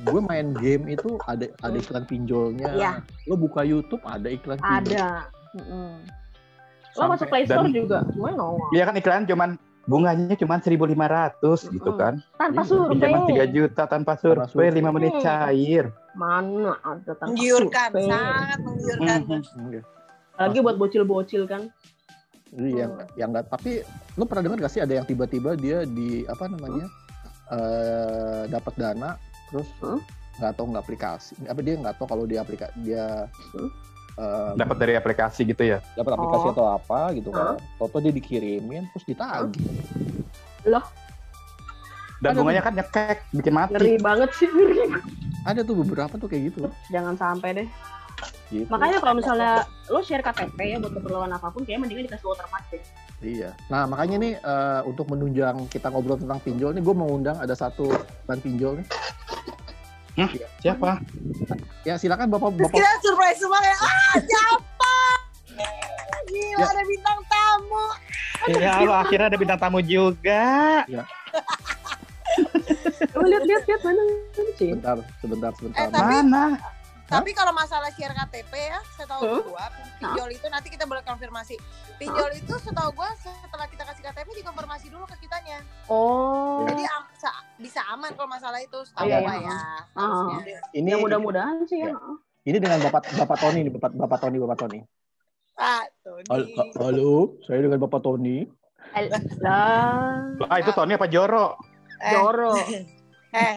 [0.00, 2.68] gue main game itu ada ada iklan pinjolnya.
[2.70, 2.92] Iya.
[3.24, 4.96] Lo buka YouTube ada iklan pinjol.
[4.96, 5.06] ada
[6.92, 7.98] lo masuk Play Store dan- juga
[8.70, 9.50] Iya kan iklan cuman
[9.82, 10.94] bunganya cuma 1.500
[11.68, 11.96] gitu Mm-mm.
[11.96, 14.68] kan tanpa Iya, survei pinjaman 3 juta tanpa survei.
[14.70, 15.22] 5 menit Hmm.
[15.22, 18.06] cair mana ada tanpa Menggiurkan, survei.
[18.06, 19.18] sangat menggiurkan.
[19.20, 19.40] Mhm.
[19.68, 19.82] Iya.
[20.36, 21.62] lagi buat bocil-bocil kan
[22.50, 23.86] Jadi yang yang nggak tapi
[24.16, 26.86] lo pernah dengar gak sih ada yang tiba-tiba dia di apa namanya
[27.48, 29.14] eh dapat dana
[29.50, 29.68] terus?
[29.78, 30.00] Hmm?
[30.32, 31.34] nggak tahu nggak aplikasi.
[31.44, 33.68] Apa dia nggak tahu kalau dia aplikasi dia Hmm?
[34.16, 35.78] eh, dapat dari aplikasi gitu ya?
[35.92, 36.52] Dapat aplikasi Oh.
[36.52, 37.60] atau apa gitu kan.
[37.76, 39.68] Foto dia dikirimin terus ditagih.
[40.64, 40.80] Dan
[42.26, 43.72] Ada bunganya kan nyekek bikin mati.
[43.74, 44.92] Ngeri banget sih ngeri.
[45.40, 46.68] ada tuh beberapa tuh kayak gitu.
[46.88, 47.68] Jangan sampai deh.
[48.50, 48.68] Gitu.
[48.68, 52.64] Makanya kalau misalnya lo share KTP ya buat keperluan apa pun kayaknya mendingan dikasih watermark
[52.68, 52.82] deh.
[53.20, 53.50] Iya.
[53.68, 57.52] Nah makanya nih eh, untuk menunjang kita ngobrol tentang pinjol nih gue mau undang ada
[57.52, 57.88] satu
[58.24, 58.86] ban pinjol nih
[60.58, 61.00] siapa
[61.82, 64.94] ya silakan bapak Terus bapak kita surprise semua kayak ah siapa?
[66.26, 66.66] Gila Ya.
[66.68, 67.84] ada bintang tamu.
[68.54, 70.84] ya lo akhirnya ada bintang tamu juga
[73.10, 74.02] Coba lihat lihat lihat mana
[74.54, 74.68] sih?
[74.68, 75.78] Sebentar, sebentar, sebentar.
[75.78, 76.44] Eh, tapi- Mana?
[77.10, 79.42] Tapi kalau masalah share KTP ya, setahu Huh?
[79.44, 79.66] gua
[79.98, 81.58] pinjol itu nanti kita boleh konfirmasi.
[81.96, 85.58] Pinjol itu setahu gua setelah kita kasih KTP dikonfirmasi dulu ke kitanya.
[85.86, 86.62] Oh.
[86.64, 89.42] Jadi am- sa- bisa aman kalau masalah itu setahu Iya, gua iya.
[89.42, 89.58] ya.
[89.58, 89.82] Ah.
[89.98, 90.58] harusnya.
[90.70, 91.90] Ini Ya mudah-mudahan sih ya.
[92.40, 94.78] ini dengan Bapak Bapak Tony nih, Bapak Bapak Tony, Bapak Tony.
[95.56, 96.22] Ah, tuh.
[96.24, 96.46] Halo,
[96.78, 98.46] halo, saya dengan Bapak Tony.
[99.40, 101.58] Lah, Ah itu Tony apa Joro?
[102.00, 102.54] Eh, Joro.
[103.34, 103.54] eh,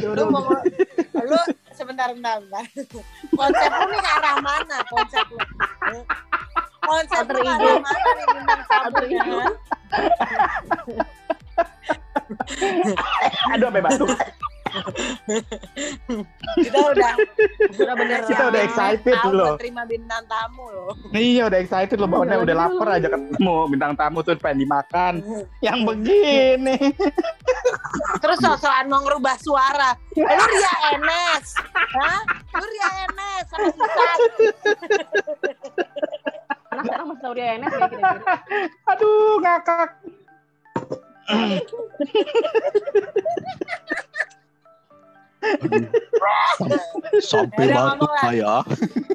[0.00, 0.22] lu Joro.
[0.30, 0.48] mau
[1.18, 1.38] lu
[1.78, 2.66] sebentar bentar, bentar.
[3.38, 5.38] Konsep lu nih ke arah mana konsep lu?
[6.82, 9.06] Konsep lu ke arah mana nih bintang ego.
[9.06, 9.46] ya?
[13.54, 14.10] Aduh, sampai batuk.
[16.64, 17.12] Kita udah
[17.78, 18.18] Udah bener.
[18.26, 19.54] Kita udah excited tahu loh.
[19.60, 20.92] terima bintang tamu loh.
[21.12, 25.12] Iya udah excited loh, Udah, udah, lapar aja ketemu bintang tamu tuh pengen dimakan.
[25.66, 26.76] Yang begini.
[28.20, 29.96] Terus sosokan mau ngerubah suara.
[30.16, 31.46] Eh, Lu Ria Enes.
[31.74, 32.20] Hah?
[32.56, 34.18] Lu Ria Enes sama Susan.
[36.78, 38.34] Anak sekarang masih tahu dia enes ya kira-kira.
[38.94, 39.90] Aduh, ngakak.
[47.22, 48.54] Sampai Udah, batuk saya.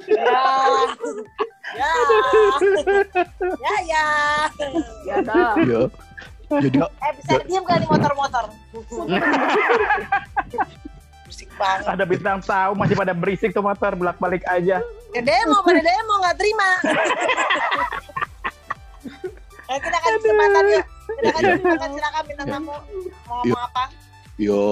[0.07, 0.31] Ya.
[1.73, 1.91] Ya.
[3.59, 4.05] Ya ya.
[5.03, 5.53] Ya dah.
[5.63, 5.81] Ya.
[6.53, 8.45] Jadi Eh bisa diam nih motor-motor?
[11.25, 11.85] Berisik banget.
[11.89, 14.79] Ada bintang tamu masih pada berisik tuh motor bolak-balik aja.
[15.13, 16.69] Ya demo pada demo nggak terima.
[19.71, 20.83] Eh kita kasih kesempatan ya.
[21.17, 22.73] Kita kasih kesempatan silakan bintang tamu
[23.25, 23.83] mau ngomong apa?
[24.41, 24.65] ya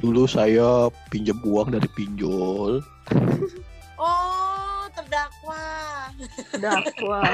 [0.00, 2.82] dulu saya pinjam uang dari pinjol.
[3.98, 5.62] Oh terdakwa.
[7.08, 7.24] Wah.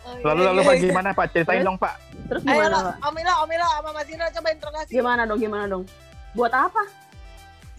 [0.00, 0.84] Oh, iya, Lalu lalu iya, Pak iya.
[0.88, 1.26] gimana Pak?
[1.28, 1.94] Ceritain dong Pak.
[2.24, 2.96] Terus Ayo gimana, lo, Pak?
[3.04, 4.90] Om Ilo, Om Ilo, sama Mas Indra coba interogasi.
[4.96, 5.84] Gimana dong, gimana dong?
[6.32, 6.82] Buat apa?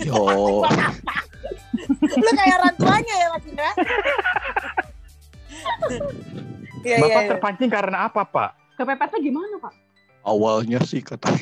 [0.05, 0.21] Yo,
[1.97, 3.71] Lu kayak orang tuanya ya Mas Indra.
[6.85, 7.29] Iya, iya, Bapak iya.
[7.33, 8.49] terpancing karena apa Pak?
[8.77, 9.73] Kepepetnya gimana, Pak?
[10.25, 11.29] awalnya sih kata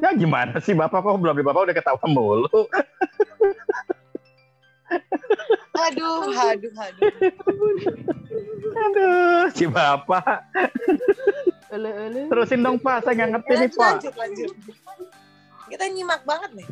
[0.00, 2.48] Ya gimana sih Bapak kok belum di Bapak udah ketawa mulu.
[5.80, 7.10] Aduh, aduh, aduh.
[8.76, 10.44] Aduh, si Bapak.
[11.70, 12.26] Ele-ele.
[12.26, 13.90] Terusin dong Pak, saya nggak ngerti nih Pak.
[13.96, 14.50] lanjut, lanjut.
[15.70, 16.68] Kita nyimak banget nih.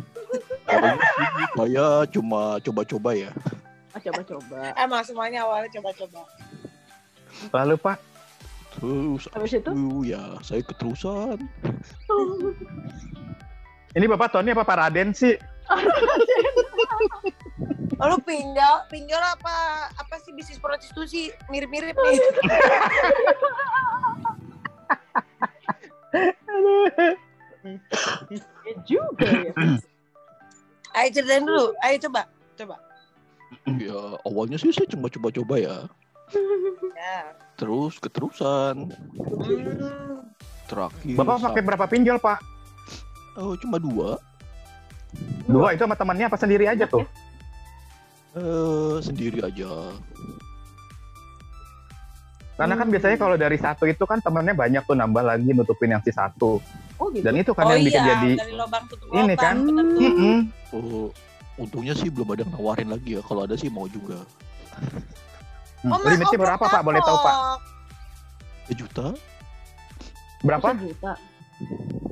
[1.55, 3.31] saya cuma coba-coba ya.
[3.95, 4.75] Ah, coba-coba.
[4.75, 6.27] Emang semuanya awalnya coba-coba.
[7.55, 7.97] Lalu Pak,
[8.79, 9.71] Terus Habis itu?
[9.75, 11.43] Uh, ya saya keterusan.
[13.99, 15.35] ini Bapak Tony apa Pak Raden sih?
[17.99, 22.19] Oh, lu pinjol, pinjol apa apa sih bisnis prostitusi mirip-mirip nih.
[28.65, 29.53] Ya juga ya.
[30.97, 32.23] Ayo ceritain dulu, ayo coba,
[32.57, 32.77] coba.
[33.77, 35.77] Ya awalnya sih saya cuma coba-coba ya.
[36.95, 37.33] Ya.
[37.57, 38.93] Terus keterusan.
[38.93, 40.25] Hmm.
[40.69, 41.17] Terakhir.
[41.17, 42.39] Bapak pakai berapa pinjol Pak?
[43.41, 44.21] Oh, cuma dua.
[45.49, 47.07] Dua itu sama temannya apa sendiri aja tuh?
[48.37, 49.97] Eh sendiri aja.
[52.59, 56.03] Karena kan biasanya kalau dari satu itu kan temannya banyak tuh nambah lagi nutupin yang
[56.03, 56.59] si satu.
[56.99, 57.23] Oh gitu.
[57.23, 59.57] Dan itu kan Oh yang bikin iya, jadi dari lubang tutup ini kan.
[59.63, 60.37] Mm-mm.
[60.75, 61.09] Oh,
[61.55, 63.23] untungnya sih belum ada yang nawarin lagi ya.
[63.23, 64.27] Kalau ada sih mau juga.
[65.79, 65.95] Hmm.
[65.95, 66.83] Oh, Limitnya berapa Pak?
[66.83, 67.35] Boleh tahu Pak?
[68.67, 69.07] Sejuta?
[70.43, 70.67] Berapa?
[70.75, 71.13] Sejuta.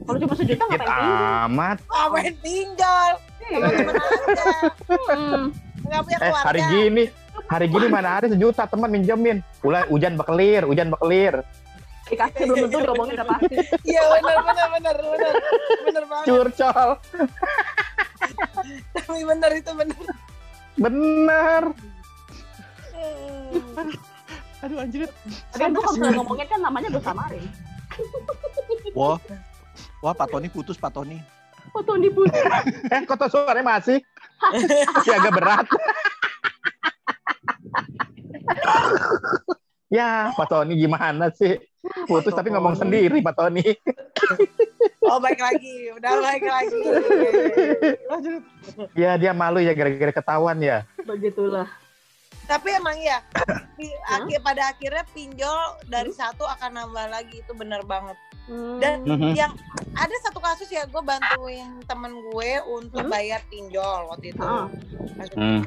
[0.02, 1.14] Kalau cuma sejuta Dikit ngapain
[1.46, 1.76] amat.
[1.84, 3.12] Ngapain pinjol?
[3.38, 3.90] Kalau Iya.
[5.06, 5.44] Hmm.
[5.80, 6.42] nggak punya Eh keluarga.
[6.44, 7.04] hari gini,
[7.46, 9.38] hari gini mana ada sejuta teman minjemin.
[9.62, 11.46] Ulah hujan bekelir, hujan bekelir.
[12.06, 13.56] Dikasih belum tentu ngomongin udah pasti.
[13.84, 15.34] Iya benar benar benar benar
[15.84, 16.26] benar banget.
[16.26, 16.88] Curcol.
[18.96, 20.04] Tapi benar itu benar.
[20.76, 21.62] Bener.
[24.64, 25.06] Aduh anjir.
[25.52, 27.44] Tapi gua kalau misalnya ngomongin kan namanya dosa samarin.
[28.96, 29.18] Wah.
[30.00, 31.20] Wah, Pak Tony putus, Pak Tony.
[31.72, 32.40] Foto di putih.
[32.88, 34.00] Eh kok tuh suaranya masih?
[34.96, 35.66] Masih agak berat.
[39.92, 41.60] ya, Pak Tony gimana sih?
[42.06, 43.62] Putus tapi ngomong sendiri Pak Tony.
[45.06, 46.82] Oh baik lagi, udah baik lagi.
[48.10, 48.42] Lanjut.
[48.98, 50.82] Ya dia malu ya gara-gara ketahuan ya.
[51.06, 51.70] Begitulah.
[52.46, 53.18] Tapi emang ya,
[53.78, 58.14] di, akhir, pada akhirnya pinjol dari satu akan nambah lagi itu benar banget.
[58.46, 58.78] Hmm.
[58.78, 59.34] Dan Mhm.
[59.34, 59.50] yang
[59.92, 63.10] ada satu kasus ya gue bantuin temen gue untuk Hmm?
[63.10, 64.46] bayar pinjol waktu itu.
[64.46, 64.70] Ah.
[65.34, 65.66] Hmm.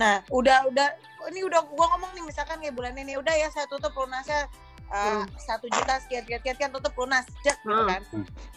[0.00, 0.88] Nah, udah udah
[1.28, 4.48] ini udah gue ngomong nih misalkan kayak bulan ini udah ya saya tutup lunasnya
[4.88, 7.88] eh, satu juta sekian sekian sekian, tutup lunas Jek, gitu Hmm.
[7.88, 8.02] kan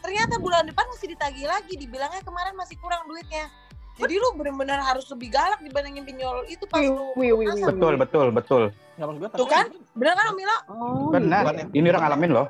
[0.04, 3.48] ternyata bulan depan masih ditagih lagi dibilangnya kemarin masih kurang duitnya
[3.96, 7.64] jadi lu bener-bener harus lebih galak dibandingin pinjol itu pas lu wih, wih, wih.
[7.64, 8.64] Betul, betul, betul.
[8.96, 9.66] Nggak maksud gue, Tuh kan?
[9.92, 10.58] bener kan Om Milo?
[10.68, 11.42] Oh, Benar.
[11.44, 12.48] bukan- Ini orang ngalamin loh.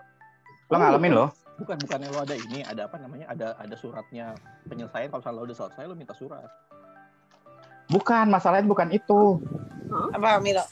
[0.66, 1.30] Lo ngalamin loh.
[1.56, 3.26] bukan bukannya lo ada ini, ada apa namanya?
[3.30, 6.50] Ada ada suratnya penyelesaian kalau misalnya lo udah selesai lo minta surat.
[7.86, 9.40] Bukan, masalahnya bukan itu.
[10.12, 10.66] Apa Om Milo?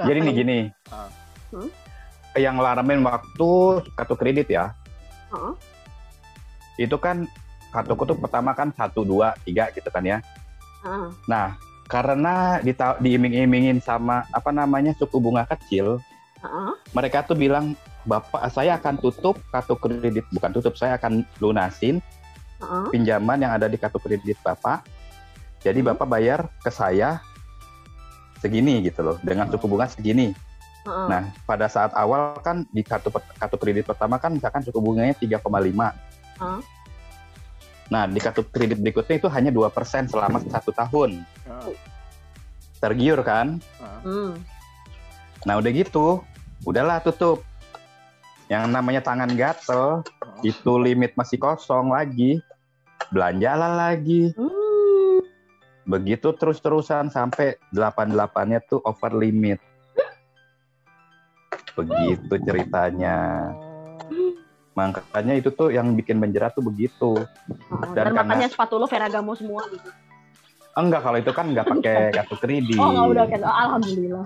[0.00, 0.58] Jadi nih gini.
[0.88, 1.06] Ah.
[1.52, 1.68] Hmm?
[2.32, 3.50] Yang ngalamin waktu
[3.94, 4.72] kartu kredit ya.
[5.30, 5.52] Heeh.
[6.80, 7.28] Itu kan
[7.70, 10.18] kartuku tuh pertama kan satu dua tiga gitu kan ya.
[10.84, 11.06] Heeh.
[11.30, 11.54] Nah,
[11.86, 15.98] karena dita- diiming-imingin sama apa namanya suku bunga kecil,
[16.42, 16.70] Heeh.
[16.94, 17.74] mereka tuh bilang
[18.06, 22.00] bapak saya akan tutup kartu kredit bukan tutup saya akan lunasin
[22.60, 22.84] Heeh.
[22.92, 24.82] pinjaman yang ada di kartu kredit bapak.
[25.60, 25.92] Jadi Hmm.
[25.92, 27.20] bapak bayar ke saya
[28.40, 30.32] segini gitu loh dengan suku bunga segini.
[30.80, 35.92] Nah, pada saat awal kan di kartu kartu kredit pertama kan misalkan suku bunganya 3,5.
[36.40, 36.60] Heeh.
[37.90, 41.26] Nah, di kartu kredit berikutnya itu hanya 2% selama satu tahun.
[41.50, 41.66] Ah,
[42.78, 43.58] Tergiur kan?
[43.82, 44.00] ah.
[44.06, 44.38] Hmm.
[45.44, 46.22] Nah, udah gitu,
[46.62, 47.42] udahlah tutup.
[48.46, 50.06] Yang namanya tangan gatel,
[50.46, 52.38] itu limit masih kosong lagi.
[53.10, 54.30] Belanjalah lagi.
[54.38, 55.18] Hmm.
[55.86, 59.58] Begitu terus-terusan sampai 88-nya tuh over limit.
[61.74, 63.50] Begitu ceritanya.
[64.80, 67.12] Makanya itu tuh yang bikin menjerat tuh begitu.
[67.14, 67.92] Heeh.
[67.92, 69.90] Dan Dan, karena- makanya sepatu lo Ferragamo semua gitu.
[70.72, 72.78] Enggak, kalau itu kan nggak pakai kartu kredit.
[72.78, 73.40] Oh, nggak udah kan.
[73.42, 74.24] Oh, alhamdulillah.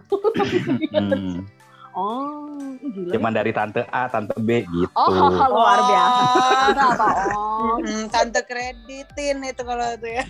[0.92, 1.42] Hmm.
[1.94, 2.50] Oh,
[2.82, 3.14] gila.
[3.14, 4.90] Cuman dari tante A, tante B gitu.
[4.98, 5.14] Oh,
[5.54, 6.22] luar biasa.
[6.26, 6.90] Oh.
[6.90, 7.06] Apa?
[7.30, 7.78] Oh.
[7.78, 10.26] Hmm, tante kreditin itu kalau itu ya.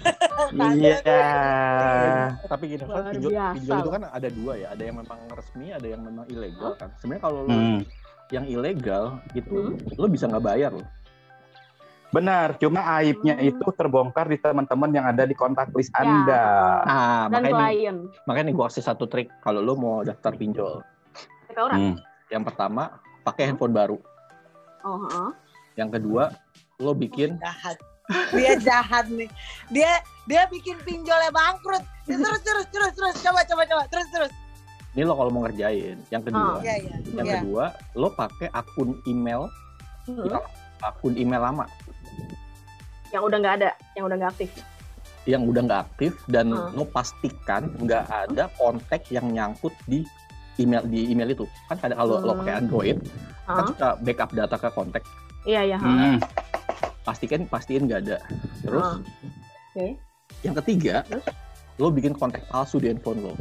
[0.52, 1.16] Iya.
[2.44, 5.86] Tapi gini, kan pinjol, pinjol itu kan ada dua ya, ada yang memang resmi, ada
[5.88, 6.92] yang memang ilegal kan.
[7.00, 7.80] Sebenarnya kalau lo Hmm.
[8.34, 9.78] Yang ilegal itu Hmm.
[9.94, 10.82] lo bisa nggak bayar lo.
[12.10, 13.48] Benar, cuma aibnya Hmm.
[13.50, 15.98] itu terbongkar di teman-teman yang ada di kontak list Ya.
[15.98, 16.44] Anda.
[16.84, 17.96] Nah, Dan makanya nih, klien.
[18.22, 20.82] makanya nih gue kasih satu trik kalau lo mau daftar pinjol.
[21.54, 21.74] Orang.
[21.74, 21.94] Hmm.
[22.30, 22.82] Yang pertama,
[23.22, 23.98] pakai handphone baru.
[24.82, 25.30] Oh, heeh.
[25.74, 26.24] Yang kedua,
[26.78, 27.78] lo bikin jahat.
[28.30, 29.30] Dia jahat nih.
[29.70, 31.82] Dia dia bikin pinjolnya bangkrut.
[32.04, 34.32] Terus terus terus terus coba coba coba terus terus.
[34.94, 35.98] Ini lo kalau mau ngerjain.
[36.08, 36.58] Yang kedua, Oh.
[36.60, 36.94] Iya iya.
[37.12, 37.34] yang Iya.
[37.40, 39.50] kedua, lo pakai akun email,
[40.06, 40.38] Hmm.
[40.80, 41.66] akun email lama
[43.08, 44.50] Yang udah nggak ada, yang udah nggak aktif.
[45.24, 46.70] yang udah nggak aktif dan Hmm.
[46.72, 50.04] lo pastikan nggak ada kontak yang nyangkut di
[50.56, 51.44] email di email itu.
[51.64, 52.40] Kan kadang kalau lo Hmm.
[52.40, 52.98] pakai Android,
[53.42, 53.66] kan Heeh.
[53.66, 55.02] suka backup data ke kontak.
[55.42, 55.76] Iya, iya.
[55.76, 56.14] heeh.
[56.14, 56.18] Hmm.
[57.02, 58.16] Pastikan pastiin nggak ada.
[58.60, 58.96] Terus Ah.
[59.70, 59.86] Oke.
[60.40, 61.24] yang ketiga, Terus?
[61.74, 63.32] lo bikin kontak palsu di handphone lo.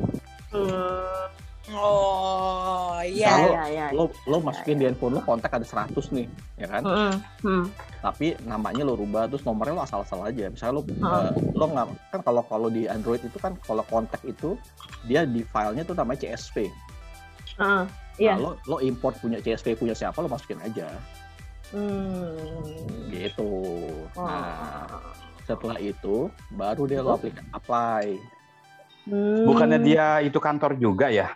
[0.50, 1.28] Hmm.
[1.72, 3.32] Oh Kalau- iya.
[3.40, 3.86] Iya, iya.
[3.92, 6.84] Lo lo masukin di handphone lo kontak ada 100 nih, ya kan?
[6.84, 7.14] Hmm.
[7.42, 7.66] Hmm.
[8.04, 11.24] tapi namanya lo rubah terus nomornya lo asal-asal aja misalnya lo Ah.
[11.24, 14.60] eh, lo nggak kan kalau kalau di Android itu kan kalau kontak itu
[15.04, 16.68] dia di filenya tuh namanya CSV
[17.56, 17.84] Heeh.
[18.20, 18.36] Iya.
[18.36, 20.92] nah, lo lo import punya CSV punya siapa lo masukin aja
[21.72, 22.36] Hmm.
[23.08, 23.56] gitu
[24.14, 24.22] Oh.
[24.22, 25.00] nah
[25.42, 28.20] setelah itu baru deh lo aplik apply
[29.04, 29.44] Hmm.
[29.46, 31.36] Bukannya dia itu kantor juga ya?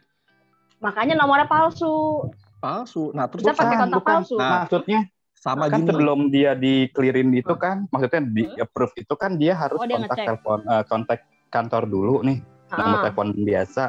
[0.78, 2.28] Makanya nomornya palsu.
[2.58, 4.14] palsu nah terus Bisa pakai kontak bukan.
[4.18, 4.36] palsu.
[4.36, 5.00] Nah, Maksudnya
[5.34, 9.78] sama kan gini sebelum dia di-clearin itu kan, maksudnya di approve itu kan dia harus
[9.78, 10.26] Oh, dia kontak ngecek.
[10.26, 12.38] telepon eh, kontak kantor dulu nih,
[12.68, 13.02] nomor Ah.
[13.06, 13.84] telepon biasa.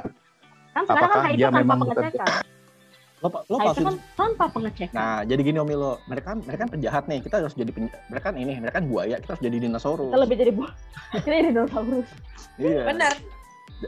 [0.70, 2.28] Kan sekarang apakah kan dia tanpa memang pengecekan.
[3.18, 4.94] lo, lo Nah, palsuin kan tanpa pengecekan.
[4.94, 7.90] nah jadi gini Omi lo mereka kan mereka kan penjahat nih kita harus jadi pen,
[8.06, 10.72] mereka kan ini mereka kan buaya kita harus jadi dinosaurus Kita lebih jadi buah.
[11.16, 12.08] Kita jadi dinosaurus.
[12.56, 13.12] iya Bener.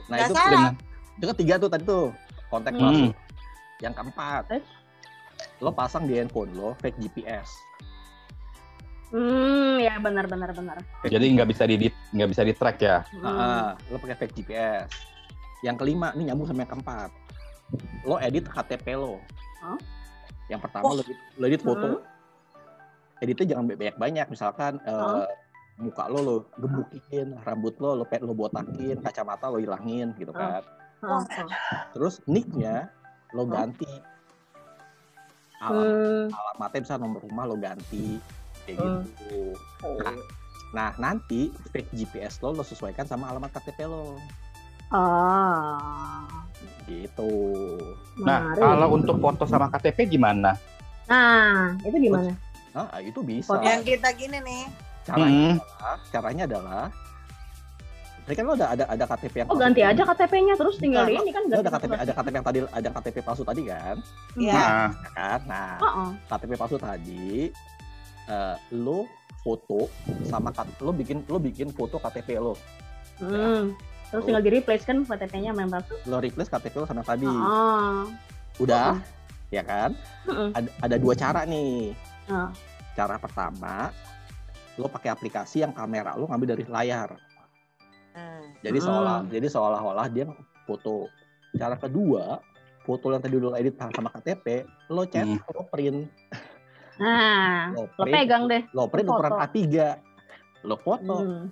[0.02, 0.50] Nah Nggak itu salah.
[0.50, 0.72] dengan
[1.14, 2.04] itu kan tiga tuh tadi tuh
[2.50, 2.82] kontak Hmm.
[2.82, 3.08] palsu.
[3.80, 4.66] Yang keempat, Terus?
[5.62, 7.48] lo pasang di handphone lo fake GPS.
[9.10, 10.78] Hmm, ya benar benar benar.
[11.02, 13.02] Jadi nggak bisa di nggak bisa di track ya.
[13.10, 13.26] Hmm.
[13.26, 14.86] Ah, lo pakai fake GPS.
[15.66, 17.10] Yang kelima, ini nyambung sama yang keempat.
[18.06, 19.18] Lo edit KTP lo.
[19.62, 19.78] Hah?
[20.46, 21.02] Yang pertama lo,
[21.36, 21.86] lo edit foto.
[21.98, 22.02] Hmm.
[23.20, 24.26] Editnya jangan banyak-banyak.
[24.30, 25.26] Misalkan eh, Hah?
[25.76, 30.60] muka lo lo gebukin, rambut lo lo pet lo botakin, kacamata lo hilangin gitu kan.
[30.60, 31.22] Ah, ah.
[31.92, 32.88] Terus nicknya
[33.32, 33.86] lo ganti.
[35.60, 38.16] Alam, alamatnya bisa nomor rumah lo ganti
[38.64, 39.52] kayak gitu.
[40.00, 40.16] Nah,
[40.72, 44.16] nah, nanti fake GPS lo lo sesuaikan sama alamat KTP lo
[44.90, 46.26] Ah.
[46.84, 47.30] gitu.
[48.18, 50.58] Nah, kalau untuk foto sama KTP gimana?
[51.06, 52.34] Nah, itu gimana?
[52.74, 53.54] Nah, itu bisa.
[53.54, 53.62] Foto.
[53.62, 54.62] Yang kita gini nih.
[55.00, 55.54] Caranya Hmm.
[55.56, 56.84] adalah, caranya adalah
[58.30, 59.62] Ini kan lo ada ada ada KTP yang Oh palsu.
[59.66, 62.46] ganti aja KTP-nya terus tinggal Nah, ini kan Lo ganti ada KTP ada KTP yang
[62.46, 63.96] tadi ada KTP palsu tadi kan?
[64.38, 64.54] Iya.
[64.54, 65.40] Nah, Ya kan?
[65.50, 66.08] Nah, Heeh.
[66.30, 67.50] KTP palsu tadi
[68.30, 69.10] eh, lo
[69.42, 69.90] foto
[70.30, 72.54] sama lo bikin lo bikin foto KTP lo.
[73.18, 73.74] Hmm.
[74.14, 75.98] Terus tinggal di replace kan KTP-nya memang palsu.
[76.06, 77.26] Lo replace KTP lo sama tadi.
[77.26, 77.98] Heeh.
[78.62, 78.94] Udah,
[79.50, 79.90] ya kan?
[80.30, 80.48] Heeh.
[80.54, 81.98] Ada ada dua cara nih.
[82.30, 82.54] Ah.
[82.94, 83.90] Cara pertama,
[84.78, 87.29] lo pakai aplikasi yang kamera lo ngambil dari layar.
[88.12, 88.44] Hmm.
[88.60, 88.86] Jadi Hmm.
[88.86, 90.24] seolah jadi seolah-olah dia
[90.64, 91.06] foto.
[91.52, 92.38] Cara kedua,
[92.80, 95.38] foto yang tadi lo edit sama KTP, lo chat, Hmm.
[95.48, 96.06] lo print,
[96.96, 98.62] Nah, lo lo print, pegang deh.
[98.70, 99.42] lo print Lo ukuran foto.
[99.42, 99.58] A3,
[100.62, 101.14] lo foto.
[101.16, 101.44] Hmm.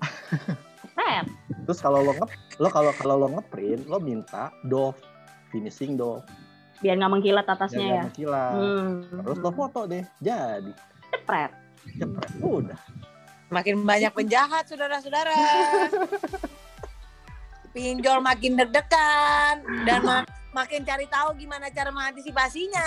[1.64, 2.26] Terus kalau lo nge
[2.58, 4.98] lo kalau kalau lo ngeprint, lo minta doff,
[5.48, 6.24] finishing doff,
[6.78, 7.86] Biar nggak mengkilat atasnya ya.
[7.96, 8.52] jangan mengkilat.
[8.54, 8.92] Hmm.
[9.24, 10.72] Terus lo foto deh, jadi
[11.08, 11.52] Jepret.
[11.94, 12.78] jepret, udah.
[13.48, 15.32] Makin banyak penjahat, saudara-saudara.
[17.70, 22.86] Pinjol makin deg-degan dan ma- makin cari tahu gimana cara mengantisipasinya.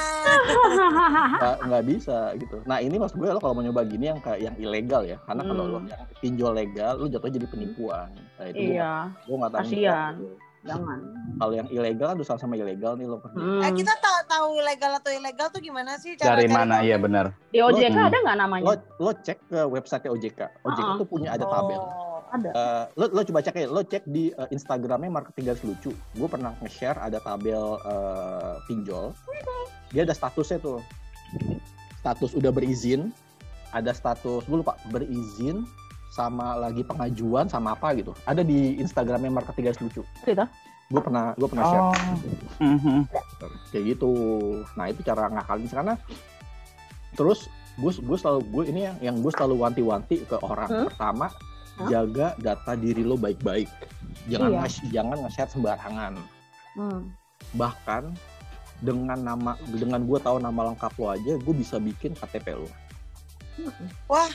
[1.38, 2.60] nggak nggak bisa gitu.
[2.64, 5.42] Nah ini maksud gue lo kalau mau nyoba gini yang kayak yang ilegal ya, karena
[5.44, 5.88] kalau lo Hmm.
[5.88, 8.10] yang pinjol legal, lo jatuh jadi penipuan.
[8.36, 8.94] Nah, itu iya,
[9.24, 9.62] gue nggak tahu.
[9.64, 10.14] Kasian.
[10.62, 11.00] Jangan.
[11.42, 13.18] Kalau yang ilegal kan dosa sama ilegal nih lo.
[13.34, 13.62] Hmm.
[13.66, 16.90] Eh, kita tahu tahu legal atau ilegal tuh gimana sih cara dari cari mana tahu?
[16.90, 17.26] ya benar.
[17.50, 18.08] Di OJK Hmm.
[18.10, 18.66] ada nggak namanya?
[18.66, 20.40] Lo lo cek ke website OJK.
[20.62, 21.00] OJK Uh-uh.
[21.02, 21.82] tuh punya ada tabel.
[21.82, 22.22] Oh.
[22.32, 22.50] Ada.
[22.56, 25.92] Eh, lo lo coba cek ya, lo cek di eh, Instagramnya marketing garis lucu.
[26.16, 29.12] Gue pernah nge-share ada tabel eh, pinjol.
[29.92, 30.80] Dia ada statusnya tuh.
[32.02, 33.14] Status udah berizin,
[33.72, 35.64] ada status gue lupa berizin
[36.12, 38.12] sama lagi pengajuan sama apa gitu.
[38.24, 40.04] Ada di Instagramnya marketing garis lucu.
[40.22, 40.46] Gitu.
[40.92, 41.96] Gue pernah gue pernah share Oh.
[42.60, 42.98] Mhm.
[43.72, 44.12] kayak gitu.
[44.76, 45.96] Nah itu cara ngakalin karena
[47.12, 50.86] terus gue gue selalu gue ini yang yang gue selalu wanti-wanti ke orang Hmm?
[50.86, 51.32] pertama
[51.74, 51.88] Hah?
[51.88, 53.72] jaga data diri lo baik-baik
[54.28, 54.60] jangan Iya.
[54.62, 56.14] nge- jangan nge-share sembarangan
[56.74, 57.16] Hmm.
[57.54, 58.12] bahkan
[58.78, 62.68] dengan nama dengan gue tahu nama lengkap lo aja gue bisa bikin KTP lo
[64.06, 64.28] Wah.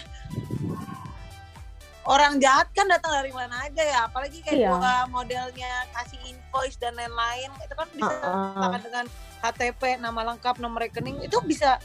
[2.06, 4.70] Orang jahat kan datang dari mana aja ya, apalagi kayak Iya.
[4.72, 8.54] gua modelnya kasih invoice dan lain-lain, itu kan bisa Heeh.
[8.54, 9.04] bahkan dengan
[9.36, 11.82] KTP, nama lengkap, nomor rekening, itu bisa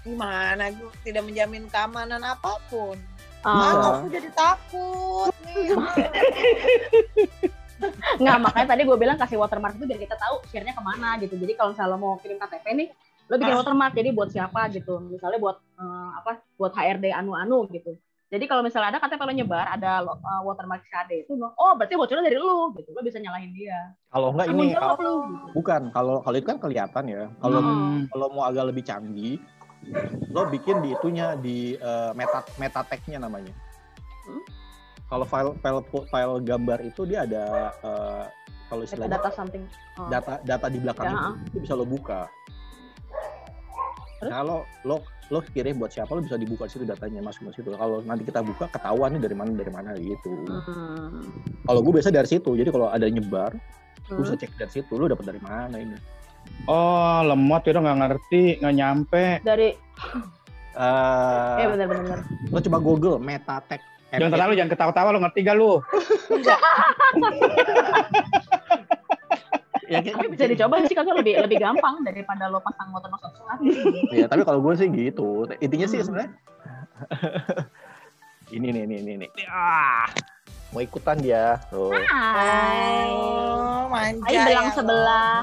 [0.00, 0.68] gimana?
[0.70, 2.96] Gue tidak menjamin keamanan apa pun.
[3.40, 3.88] Ah, Bisa.
[3.92, 5.68] aku jadi takut nih.
[8.16, 11.36] Nggak, makanya tadi gue bilang kasih watermark itu biar kita tahu share-nya ke mana gitu.
[11.36, 12.88] Jadi kalau misalnya lo mau kirim KTP nih,
[13.28, 13.60] lo bikin Ah.
[13.60, 13.92] watermark.
[13.92, 14.96] Jadi buat siapa gitu.
[15.04, 16.32] Misalnya buat eh, apa?
[16.56, 17.92] Buat HRD anu-anu gitu.
[18.24, 21.52] Jadi kalau misalnya ada KTP lo nyebar, ada lo- eh, watermark si AD itu, lo,
[21.52, 22.90] oh berarti bocornya dari lo gitu.
[22.90, 23.78] Lo bisa nyalahin dia.
[24.08, 25.46] kalau enggak ini jawab kalau- lo gitu.
[25.52, 28.06] bukan kalau kalau itu kan kelihatan ya kalau Hmm.
[28.08, 29.42] kalau mau agak lebih canggih
[30.30, 33.50] lo bikin di itunya di eh, meta meta tag-nya namanya
[34.24, 34.38] Hmm.
[35.04, 37.42] kalau file file file gambar itu dia ada
[37.76, 38.24] eh,
[38.64, 39.66] kalau istilahnya Data something.
[39.94, 40.06] Oh.
[40.06, 42.30] data data di belakang Ya, itu, itu bisa lo buka.
[44.26, 47.68] Kalau lo lo kirim buat siapa lo bisa dibuka di situ datanya masuk ke situ.
[47.70, 50.30] Kalau nanti kita buka ketahuan nih dari mana dari mana gitu.
[50.44, 51.22] Hmm.
[51.62, 52.52] Kalau gue biasa dari situ.
[52.52, 54.20] Jadi kalau ada nyebar, gue Hmm.
[54.20, 54.92] bisa cek dari situ.
[54.94, 55.96] Lo dapat dari mana ini?
[56.64, 59.22] Oh, lemot udah nggak ngerti, nggak nyampe.
[59.40, 59.68] Dari,
[60.74, 62.18] Eh, eh benar-benar.
[62.50, 63.78] lo coba Google meta tag.
[64.10, 65.70] Jangan terlalu, jangan ketawa-tawa lo ngerti gak lu?
[69.84, 73.62] Ya, Tapi bisa dicoba sih kan lebih lebih gampang daripada lo pasang watermark satu-satu.
[74.10, 75.44] Iya, tapi kalau gue sih gitu.
[75.58, 76.06] Intinya sih Hmm.
[76.06, 76.30] sebenarnya
[78.54, 79.26] ini nih, ini, ini, ini.
[79.46, 80.06] Ah,
[80.70, 81.58] mau ikutan dia.
[81.68, 81.90] Tuh.
[81.90, 83.10] Hai.
[83.10, 85.36] Oh, manja Hai belang ya, sebelah.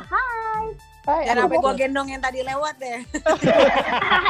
[1.01, 1.25] lo.
[1.25, 2.99] Jangan sampai gua gendong yang tadi lewat deh.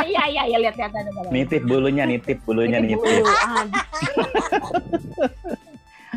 [0.02, 1.30] Iya iya iya lihat lihat ada ada.
[1.30, 3.22] Nitip bulunya, nitip bulunya, Nitip nitip.
[3.22, 3.26] bulu.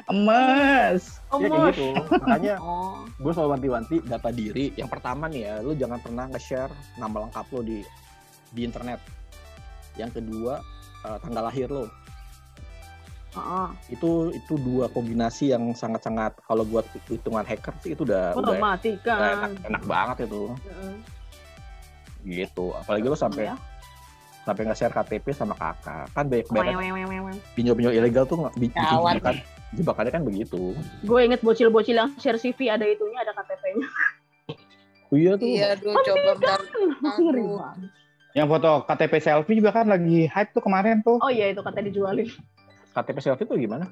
[0.06, 1.02] Emas.
[1.32, 1.86] Ya kayak gitu.
[2.20, 3.02] Makanya Oh.
[3.08, 4.70] gue selalu wanti-wanti data diri.
[4.72, 7.78] Yang pertama nih ya, lu jangan pernah nge-share nama lengkap lo di
[8.50, 9.00] di internet.
[9.94, 10.60] Yang kedua,
[11.04, 11.88] eh, tanggal lahir lo.
[13.32, 13.68] Heeh.
[13.90, 18.60] Itu itu dua kombinasi yang sangat-sangat kalau buat hitungan hacker sih itu udah udah,
[19.10, 20.42] udah enak, enak banget itu.
[20.62, 20.94] Heeh.
[22.24, 22.66] Gitu.
[22.72, 23.56] Apalagi lo sampai Ya.
[24.44, 26.04] sampai nge-share KTP sama kakak.
[26.12, 29.36] Kan banyak banget pinjol-pinjol ilegal tuh nggak- bi- bikin Gawat.
[29.74, 30.06] Jebakan.
[30.06, 30.62] Jebakannya kan begitu.
[31.02, 33.88] Gue inget bocil-bocil yang share CV ada itunya, ada KTP-nya.
[35.12, 35.46] Oh iya tuh.
[35.46, 36.60] Iya, aduh coba bentar.
[37.18, 37.58] Ngeri Aduh.
[37.60, 37.90] banget.
[38.34, 41.22] Yang foto KTP selfie juga kan lagi hype tuh kemarin tuh.
[41.22, 42.26] Oh iya itu katanya dijualin.
[42.90, 43.86] KTP selfie tuh gimana?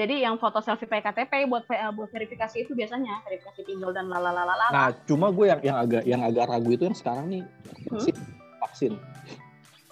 [0.00, 4.72] Jadi yang foto selfie pakai KTP buat buat verifikasi itu biasanya verifikasi pinjol dan lalalala.
[4.72, 8.00] Nah, cuma gue yang yang agak yang agak ragu itu yang sekarang nih Hmm?
[8.00, 8.16] vaksin.
[8.56, 8.92] vaksin.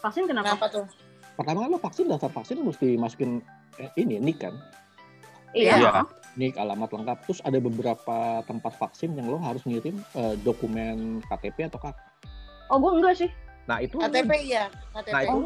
[0.00, 0.56] Vaksin kenapa?
[0.56, 0.86] Kenapa tuh?
[1.36, 3.44] Pertama kan lo vaksin daftar vaksin mesti masukin
[3.76, 4.56] eh, ini nik kan.
[5.54, 5.74] Iya.
[5.82, 5.92] Iya.
[6.38, 11.66] nik alamat lengkap terus ada beberapa tempat vaksin yang lo harus ngirim eh, dokumen KTP
[11.66, 11.98] atau KK
[12.70, 13.30] Oh, gue enggak sih.
[13.66, 15.10] nah itu KTP iya, KTP.
[15.10, 15.38] nah itu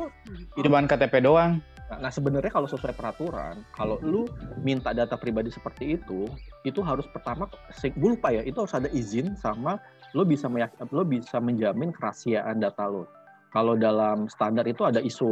[0.60, 1.60] Cuman KTP doang.
[1.84, 4.24] Nah, sebenarnya kalau sesuai peraturan, kalau lu
[4.64, 6.24] minta data pribadi seperti itu,
[6.64, 7.44] itu harus pertama,
[7.84, 9.76] gue lupa ya, itu harus ada izin sama
[10.16, 13.04] lo bisa meyak, lo bisa menjamin kerahasiaan data lo.
[13.52, 15.28] Kalau dalam standar itu ada ISO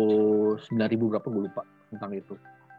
[0.70, 2.34] 9000 berapa gue lupa tentang itu.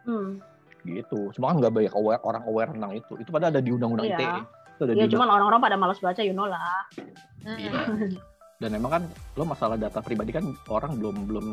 [0.06, 0.40] Hmm.
[0.84, 1.20] Gitu.
[1.36, 3.14] Cuma kan nggak banyak aware, orang aware tentang itu.
[3.20, 4.18] Itu pada ada di undang-undang Iya.
[4.20, 4.40] ITE.
[4.76, 6.88] Itu ada Ya di cuman orang-orang pada malas baca, you know lah.
[7.44, 7.72] Iya.
[8.62, 9.04] Dan emang kan
[9.36, 11.46] lo masalah data pribadi kan orang belum belum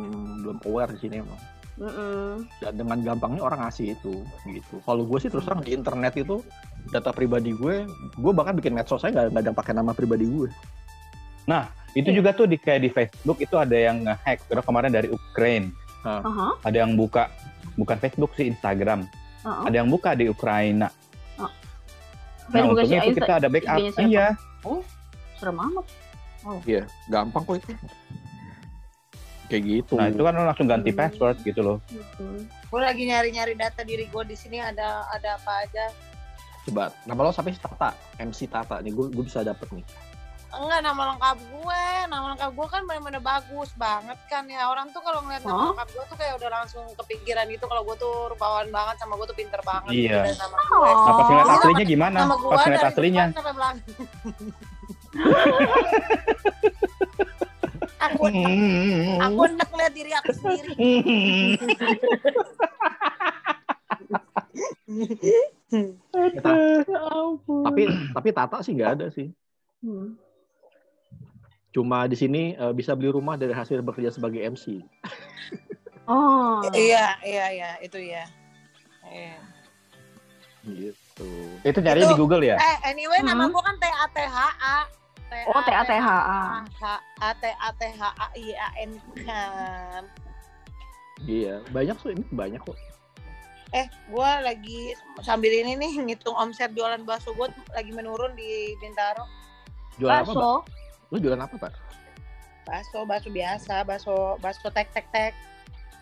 [0.47, 1.41] belum aware di sini emang.
[1.81, 2.45] Mm-mm.
[2.61, 4.21] dan dengan gampangnya orang ngasih itu
[4.53, 4.85] gitu.
[4.85, 6.45] Kalau gue sih terus terang di internet itu
[6.93, 7.89] data pribadi gue,
[8.21, 10.53] gue bahkan bikin medsos saya nggak nggak ada pakai nama pribadi gue.
[11.95, 14.47] Itu juga tuh di kayak di Facebook itu ada yang nge-hack.
[14.47, 15.75] Terus kemarin dari Ukraine.
[16.01, 17.29] Aha, Ada yang buka
[17.77, 19.05] bukan Facebook sih Instagram.
[19.45, 19.63] Aha.
[19.69, 20.89] Ada yang buka di Ukraina.
[21.39, 21.53] Nah,
[22.51, 23.79] Facebook untungnya itu kita ada backup.
[24.03, 24.27] Iya.
[25.39, 25.87] Serem amat.
[26.67, 27.71] Iya, gampang kok itu.
[29.47, 29.93] Kayak gitu.
[29.99, 30.99] Nah, itu kan lo langsung ganti Hmm.
[30.99, 31.79] password gitu loh.
[32.19, 32.43] Hmm.
[32.71, 35.91] Gue lagi nyari-nyari data diri gue di sini ada ada apa aja.
[36.67, 39.83] Coba, nama lo sampai Tata, MC Tata nih, gue gue bisa dapet nih.
[40.51, 44.99] Enggak nama lengkap gue, nama lengkap gue kan benar-benar bagus banget kan ya orang tuh
[44.99, 45.69] kalau ngeliat nama Hah?
[45.73, 49.27] lengkap gue tuh kayak udah langsung kepikiran gitu kalau gue tuh rupawan banget sama gue
[49.27, 50.03] tuh pinter banget Iya.
[50.03, 50.75] gitu, dan nama gue.
[50.75, 50.83] Oh.
[50.83, 52.19] Nah, pas ngeliat Ini aslinya gimana?
[52.21, 53.25] Nama gue Pas ngeliat aslinya.
[53.31, 53.79] sampai belakang.
[58.01, 58.25] aku
[59.21, 60.73] aku enak lihat diri aku sendiri.
[65.71, 66.43] Ya
[66.99, 67.63] ampun.
[67.63, 69.31] tapi tapi Tata sih nggak ada sih.
[69.81, 70.19] Hmm.
[71.71, 74.81] Cuma di sini eh, bisa beli rumah dari hasil bekerja sebagai MC.
[76.11, 76.59] Oh.
[76.75, 78.27] Iya iya iya itu ya.
[79.07, 79.39] Iya.
[80.61, 81.31] Gitu.
[81.63, 82.59] itu nyari Itu- di Google ya?
[82.59, 83.55] Eh anyway nama Hmm.
[83.55, 84.79] gue kan T A T H A.
[85.47, 86.19] Oh, TATHA.
[87.23, 88.91] A T A T H A I A N
[89.23, 90.03] kan.
[91.23, 92.75] Iya, banyak tuh ini banyak kok.
[93.71, 94.91] Eh, gue lagi
[95.23, 99.23] sambil ini nih ngitung omset jualan bakso gue lagi menurun di Bintaro.
[100.03, 100.67] Jualan apa,
[101.11, 101.73] Lo jualan apa, Pak?
[102.67, 105.35] Bakso, bakso biasa, bakso, bakso tek tek tek.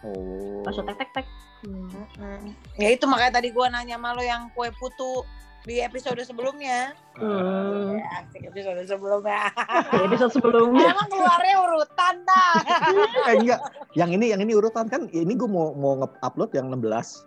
[0.05, 0.61] Oh.
[0.65, 1.27] Bakso tek tek tek.
[1.65, 1.91] Hmm.
[2.21, 2.55] Mm.
[2.79, 5.27] Ya itu makanya tadi gue nanya sama lo yang kue putu
[5.67, 6.95] di episode sebelumnya.
[7.19, 7.99] Hmm.
[7.99, 9.51] Ya, asik episode sebelumnya.
[9.91, 10.95] Di episode sebelumnya.
[10.95, 12.55] Emang keluarnya urutan dah.
[13.33, 13.61] eh enggak
[13.99, 17.27] yang ini yang ini urutan kan ini gue mau mau nge-upload yang 16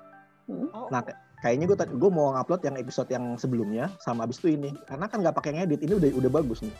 [0.51, 0.99] Oh, nah
[1.39, 5.23] kayaknya gue gue mau ngupload yang episode yang sebelumnya sama abis itu ini karena kan
[5.23, 6.73] nggak pakai ngedit ini udah udah bagus nih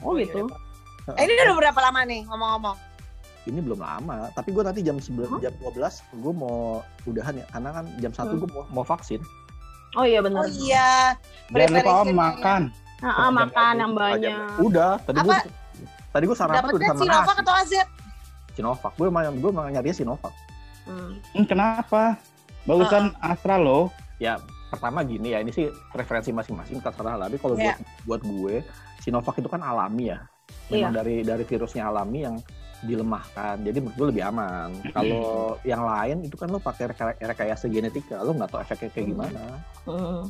[0.00, 0.46] Oh gitu.
[1.08, 2.78] Eh, ini udah berapa lama nih ngomong-ngomong?
[3.42, 5.74] ini belum lama tapi gue nanti jam 11 jam 12
[6.14, 8.40] gue mau udahan ya karena kan jam satu Hmm.
[8.40, 9.18] gue mau, mau vaksin
[9.92, 10.46] Oh iya Oh benar.
[10.48, 11.18] iya.
[11.48, 12.62] Jangan lupa makan.
[13.02, 13.98] Ah, ah, makan yang Aja.
[13.98, 14.62] banyak.
[14.62, 15.34] udah tadi gue
[16.08, 17.72] tadi gue sarapan udah Dapatnya sama Sinovac nasi atau AZ?
[18.52, 20.34] Sinovac gue mau gue mau nyari Sinovac
[20.82, 21.18] Hmm.
[21.32, 22.14] Hmm, kenapa?
[22.62, 23.90] Bagusan Astra loh.
[24.16, 27.74] ya pertama gini ya ini sih preferensi masing-masing terserah lah tapi kalau Iya.
[27.74, 28.54] buat buat gue
[29.02, 30.22] Sinovac itu kan alami ya
[30.68, 30.96] memang Iya.
[30.96, 32.36] dari dari virusnya alami yang
[32.82, 35.22] dilemahkan jadi menurut gue lebih aman kalau
[35.62, 39.42] yang lain itu kan lo pakai reka- rekayasa genetika lo nggak tahu efeknya kayak gimana
[39.82, 40.22] Hmm.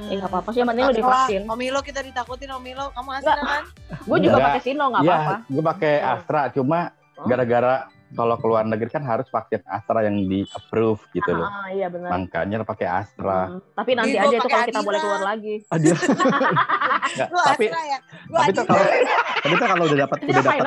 [0.00, 1.42] Eh nggak apa-apa sih, yang penting lo divaksin.
[1.44, 3.64] Omilo kita ditakutin Omilo, kamu Astra kan?
[4.00, 5.34] Gue juga pakai Sino nggak Iya, apa-apa.
[5.44, 6.40] gue pakai Astra.
[6.48, 6.78] Cuma
[7.18, 7.26] Oh.
[7.28, 7.74] gara-gara
[8.10, 11.46] kalau keluar negeri kan harus vaksin Astra yang di approve gitu loh.
[11.46, 12.10] Ah, iya benar.
[12.10, 13.54] Makanya pakai Astra.
[13.54, 13.62] Hmm.
[13.74, 14.88] Tapi nanti gua aja itu kalau kita Adira.
[14.88, 15.54] boleh keluar lagi.
[15.70, 15.96] Aduh.
[17.14, 17.98] Nggak, Lu tapi Astra ya?
[18.00, 18.66] Tapi tuh Adira.
[18.66, 18.84] kalau
[19.40, 20.64] tapi tuh kalau udah dapat udah dapat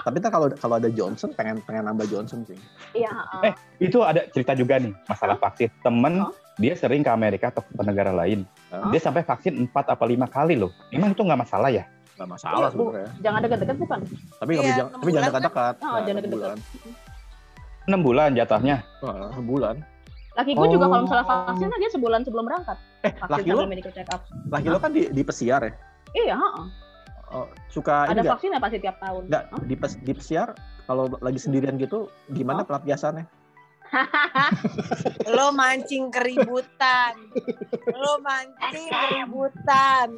[0.00, 2.56] tapi tuh kalau kalau ada Johnson pengen pengen nambah Johnson sih
[2.96, 3.12] Iya.
[3.12, 3.44] ah.
[3.44, 3.52] Eh,
[3.84, 5.68] itu ada cerita juga nih masalah vaksin.
[5.84, 6.32] Temen Hah?
[6.56, 8.48] dia sering ke Amerika atau ke negara lain.
[8.72, 8.88] Hah?
[8.88, 10.72] Dia sampai vaksin 4 apa 5 kali loh.
[10.88, 11.84] Emang itu nggak masalah ya?
[12.20, 13.98] Nggak masalah Iya, sebenarnya Jangan dekat-dekat bukan?
[14.36, 16.36] tapi nggak Iya, jangan enam tapi jangan dekat-dekat Ah, Nah, jangan enam dekat-dekat.
[16.36, 16.58] bulan
[17.88, 18.76] 6 bulan jatuhnya.
[19.00, 19.76] Wah, sebulan
[20.30, 20.90] Laki gue juga Oh.
[20.90, 22.78] kalau misalnya vaksin dia sebulan sebelum berangkat.
[23.02, 24.20] eh Vaksin laki lo medical check up.
[24.46, 25.72] laki lo kan di di pesiar ya
[26.12, 26.66] Iya, heeh.
[27.30, 29.22] Oh, suka ada vaksin ya pasti tiap tahun.
[29.26, 29.62] nggak Hah?
[29.64, 30.48] di, pes- di pesiar
[30.84, 32.66] kalau lagi sendirian gitu gimana Oh.
[32.68, 33.24] pelampiasannya
[35.34, 37.14] Lo mancing keributan.
[37.90, 40.08] Lo mancing keributan.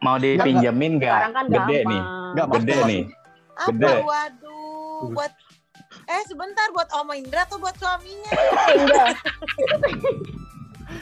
[0.00, 1.20] Mau dipinjemin nggak?
[1.28, 1.86] kan Gede gampang.
[1.86, 2.02] nih.
[2.28, 3.02] Nggak, Gede maksud- nih.
[3.54, 3.68] Apa?
[3.68, 3.92] Gede.
[4.02, 5.02] Waduh.
[5.12, 5.32] Buat
[6.04, 8.32] Eh sebentar buat Om Indra atau buat suaminya?
[8.70, 9.08] Enggak.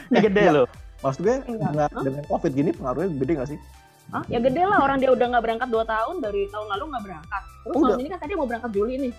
[0.09, 0.67] Ini gede loh.
[0.97, 1.69] maksud gue Enggak.
[1.71, 2.01] nggak- Hah?
[2.01, 3.59] dengan covid gini pengaruhnya gede nggak sih
[4.07, 4.23] Hah?
[4.25, 7.43] Ya gede lah orang dia udah nggak berangkat 2 tahun dari tahun lalu nggak berangkat.
[7.61, 7.85] Terus Udah.
[7.85, 9.13] tahun ini kan tadi mau berangkat Juli nih.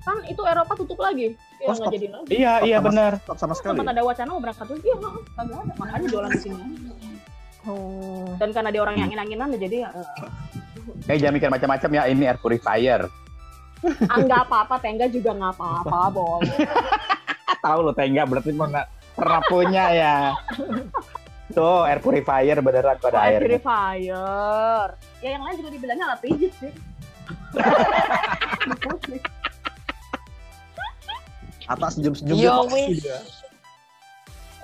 [0.00, 1.36] Kan itu Eropa tutup lagi.
[1.56, 1.92] Ya Oh, nggak stop.
[1.92, 2.28] jadi lagi.
[2.32, 3.12] Iya, Stop iya sama- benar.
[3.20, 3.76] Stop sama sekali.
[3.76, 5.72] Sempat ada wacana mau berangkat terus, iya nggak, kagak ada.
[5.76, 6.64] Makanya jualan di sini.
[7.62, 8.24] Oh.
[8.34, 9.90] Dan karena dia orang yang angin-anginan, jadi ya,
[11.04, 13.02] Eh jangan mikir macam-macam ya, ini air purifier.
[14.06, 16.44] ah, nggak apa-apa, tengga juga nggak apa-apa, boy.
[17.60, 20.16] Tahu lo tengga berarti mau nggak pernah punya ya.
[21.50, 24.88] Tuh, air purifier beneran kok ada Oh, air purifier.
[25.20, 26.72] Ya yang lain juga dibilangnya alat pijit sih.
[31.70, 32.74] Atas senyum-senyum Yo, gitu.
[32.74, 32.98] wis.
[33.06, 33.18] Iya.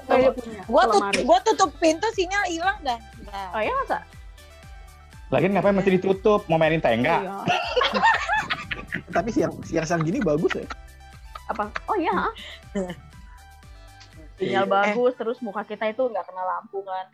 [0.06, 0.62] Punya.
[0.66, 1.22] Gua lemari.
[1.26, 2.98] gua tutup pintu sinyal hilang dah.
[3.26, 3.48] Dah.
[3.54, 3.98] Oh ya masa?
[5.30, 6.46] Lagi ngapain mesti ditutup?
[6.46, 7.22] Mau mainin tengga?
[7.22, 7.34] Iya.
[9.16, 10.66] Tapi siang siang-siang gini bagus ya.
[11.50, 11.70] Apa?
[11.90, 12.30] Oh iya.
[14.36, 14.70] Sinyal Iya.
[14.70, 17.06] bagus, terus muka kita itu nggak kena lampu kan.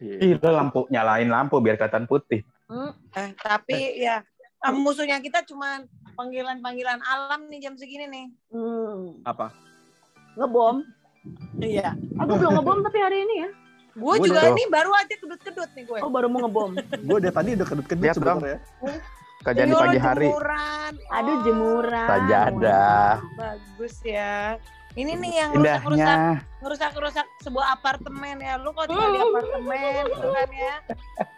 [0.00, 0.36] Iya.
[0.40, 2.44] Lampu nyalain lampu biar kelihatan putih.
[2.68, 2.92] Hmm.
[3.16, 4.20] Eh, tapi ya
[4.60, 5.84] eh, musuhnya kita cuma
[6.20, 8.26] panggilan-panggilan alam nih jam segini nih.
[8.52, 9.24] Hmm.
[9.24, 9.48] Apa?
[10.36, 10.84] Ngebom.
[11.58, 11.96] Iya.
[12.18, 13.50] Aku belum ngebom tapi hari ini ya.
[13.90, 15.98] Gue Gua juga udah- nih baru aja kedut-kedut nih gue.
[16.00, 16.70] Oh baru mau ngebom.
[16.76, 18.58] Gue dari tadi udah kedut-kedut sebenarnya.
[19.40, 20.28] Kerjaan di Ini pagi hari.
[20.28, 20.92] Jemuran.
[21.10, 22.06] Aduh Oh, jemuran.
[22.06, 23.12] Sajadah.
[23.34, 24.60] Bagus ya.
[24.90, 26.18] Ini nih yang rusak-rusak
[26.60, 28.58] ngerusak-rusak sebuah apartemen ya.
[28.58, 30.74] Lu kok tinggal di apartemen gitu kan ya.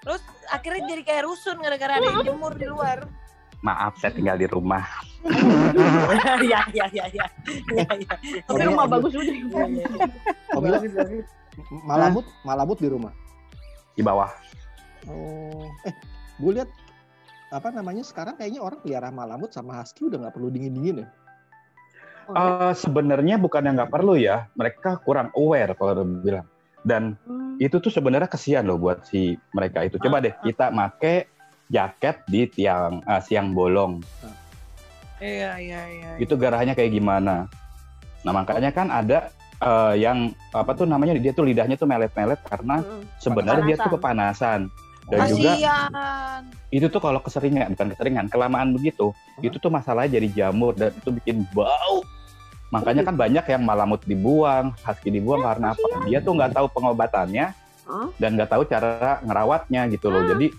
[0.03, 3.07] Terus akhirnya jadi kayak rusun gara-gara ada yang jemur di luar.
[3.63, 4.83] Maaf, saya tinggal di rumah.
[5.23, 6.35] Iya
[6.75, 7.27] iya iya iya.
[7.71, 8.15] Iya iya.
[8.43, 9.15] Tapi rumah bagus.
[9.15, 9.39] Iya,
[9.71, 9.87] iya.
[10.51, 10.79] Ila,
[11.87, 13.15] malamut, malamut di rumah.
[13.95, 14.31] Di bawah.
[15.07, 15.95] Oh, eh,
[16.39, 16.71] gue lihat
[17.55, 21.09] apa namanya sekarang kayaknya orang pelihara malamut sama husky udah nggak perlu dingin-dingin ya.
[22.27, 22.71] Oh, ya?
[22.71, 26.47] Eh, sebenarnya bukan yang nggak perlu ya, mereka kurang aware kalau udah bilang.
[26.83, 27.55] Dan Hmm.
[27.63, 30.03] itu tuh sebenarnya kesian loh buat si mereka itu.
[30.03, 31.31] Coba deh kita make
[31.73, 34.05] jaket di tiang eh, siang bolong.
[35.17, 36.11] Iya iya iya.
[36.19, 37.49] Itu garahannya kayak gimana?
[38.23, 42.83] Nah makanya kan ada eh, yang apa tuh namanya dia tuh lidahnya tuh melet-melet karena
[42.83, 43.03] Hmm.
[43.17, 44.69] sebenarnya dia tuh kepanasan.
[45.03, 46.43] Dan juga Kasian.
[46.71, 49.43] itu tuh kalau keseringan bukan keseringan kelamaan begitu Hah?
[49.43, 52.07] itu tuh masalahnya jadi jamur dan itu bikin bau
[52.71, 57.51] makanya kan banyak yang malamut dibuang husky dibuang karena apa dia tuh nggak tahu pengobatannya
[57.83, 58.09] Hah?
[58.17, 60.55] dan nggak tahu cara ngerawatnya gitu loh jadi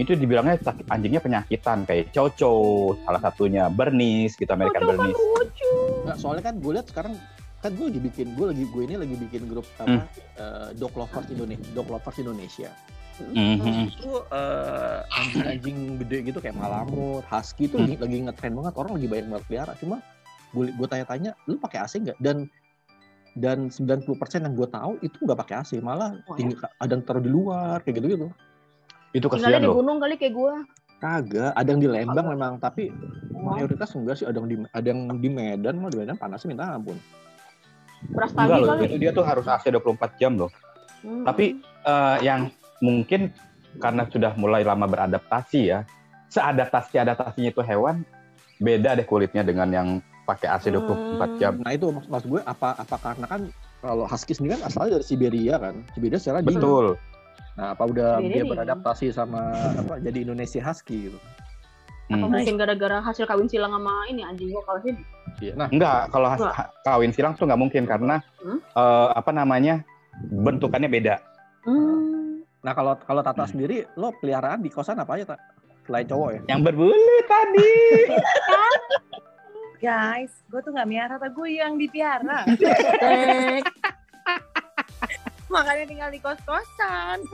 [0.00, 2.54] itu dibilangnya sakit anjingnya penyakitan kayak coco
[3.02, 5.72] salah satunya bernis gitu American Lucu kan bernis lucu.
[6.04, 7.14] Nggak, soalnya kan gue lihat sekarang
[7.58, 10.06] kan gue lagi bikin gue lagi gue ini lagi bikin grup apa
[10.38, 12.70] eh, dog lovers Indonesia dog lovers Indonesia.
[13.18, 13.90] Mhm.
[13.90, 17.90] itu eh, anjing-anjing gede gitu kayak malamut husky itu Hmm.
[17.90, 19.96] lagi, lagi ngetren banget orang lagi banyak banget pelihara cuma
[20.54, 22.18] gue gue tanya-tanya lu pakai AC nggak?
[22.22, 22.46] Dan
[23.34, 24.06] dan 90%
[24.40, 26.14] yang gue tahu itu nggak pakai AC malah
[26.78, 28.26] ada yang taruh di luar kayak gitu gitu
[29.12, 30.54] itu Tinggalnya kasihan di loh gunung kali kayak gua.
[30.98, 32.34] kagak ada yang di Lembang Kagak.
[32.34, 32.82] memang tapi
[33.30, 36.66] mayoritas enggak sih ada yang di ada yang di Medan mah di Medan panasnya minta
[36.68, 36.98] ampun
[38.10, 38.82] Beras enggak loh kali.
[38.84, 40.50] itu dia tuh harus AC 24 jam loh
[40.98, 41.22] Hmm.
[41.22, 41.54] Tapi
[41.86, 42.50] eh, yang
[42.82, 43.30] mungkin
[43.78, 45.86] karena sudah mulai lama beradaptasi ya,
[46.26, 48.02] seadaptasi adaptasinya itu hewan
[48.58, 49.88] beda deh kulitnya dengan yang
[50.26, 51.54] pakai AC 24 jam.
[51.62, 53.40] nah itu maksud, maksud gue apa apa karena kan
[53.78, 56.86] kalau husky sendiri kan asalnya dari Siberia kan Siberia secara dingin Betul.
[57.58, 58.48] Nah apa udah dia dingin.
[58.48, 61.18] beradaptasi sama apa jadi Indonesia husky gitu
[62.08, 62.32] Apa Hmm.
[62.32, 64.96] mungkin gara-gara hasil kawin silang sama ini anjing gua kalau sini.
[65.38, 66.66] Iya, nah Enggak, kalau has- Enggak.
[66.80, 68.56] kawin silang tuh nggak mungkin karena Hmm?
[68.64, 69.84] eh, apa namanya
[70.24, 71.20] bentukannya beda.
[71.60, 72.40] Hmm.
[72.58, 73.50] nah kalau kalau Tata Hmm.
[73.50, 75.40] sendiri lo peliharaan di kosan apa aja tak
[75.84, 76.96] selain cowok ya Yang berbulu
[77.26, 77.72] tadi.
[79.84, 82.42] Guys, gue tuh nggak miara, tapi gue yang dipiara.
[85.48, 87.18] Makanya tinggal di kos-kosan.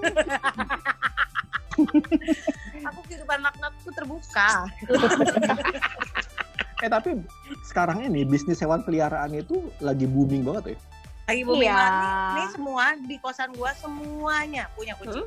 [2.85, 4.71] Aku kehidupan laknatku terbuka.
[6.85, 7.17] eh tapi
[7.65, 10.79] sekarang ini bisnis hewan peliharaan itu lagi booming banget ya
[11.25, 11.75] Lagi booming Iya.
[11.75, 12.13] banget nih.
[12.37, 15.25] Nih semua di kosan gua semuanya punya kucing.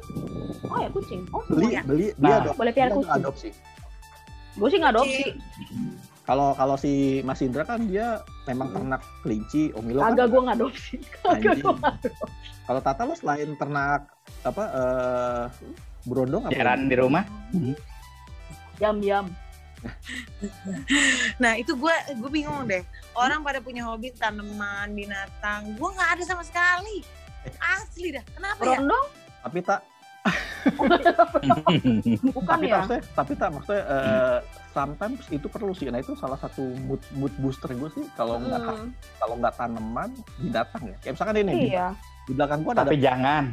[0.63, 1.25] Oh ya kucing.
[1.33, 1.81] Oh beli Semuanya.
[1.83, 3.11] beli Nah, dia adopsi boleh piara kucing.
[3.11, 3.49] adopsi
[4.53, 5.23] Gue sih nggak adopsi.
[6.27, 6.91] Kalau kalau si
[7.23, 8.75] Mas Indra kan dia memang Hmm.
[8.75, 10.95] ternak kelinci Omilo kan Kagak gue nggak adopsi.
[11.15, 11.63] Kagak Anjing.
[11.63, 12.23] gue nggak adopsi.
[12.61, 14.01] Kalau Tata lo selain ternak
[14.43, 15.43] apa eh
[16.03, 16.53] berondong apa?
[16.53, 17.23] Jaran di rumah.
[18.75, 19.25] Jam jam.
[21.37, 22.83] Nah itu gue gue bingung deh.
[23.13, 25.73] Orang pada punya hobi tanaman, binatang.
[25.73, 27.07] Gue nggak ada sama sekali.
[27.57, 28.23] Asli dah.
[28.29, 28.77] Kenapa ya?
[28.77, 29.07] Rondong
[29.41, 29.79] Tapi tak
[32.27, 32.75] bukan tapi tak ya.
[32.75, 34.37] maksudnya tapi tak maksudnya eh,
[34.77, 35.89] sometimes itu perlu sih.
[35.89, 40.09] Nah itu salah satu mood mood booster gue sih kalau nggak Hmm, kalau nggak tanaman
[40.37, 40.95] binatang ya.
[41.01, 41.87] Kayak misalkan ini di, Iya.
[42.23, 43.43] di belakang gua ada Tapi jangan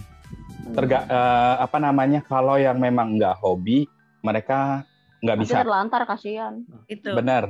[0.70, 3.88] terga eh, apa namanya kalau yang memang nggak hobi
[4.20, 4.84] mereka
[5.20, 6.60] nggak bisa terlantar kasihan.
[6.84, 7.16] Itu.
[7.16, 7.48] benar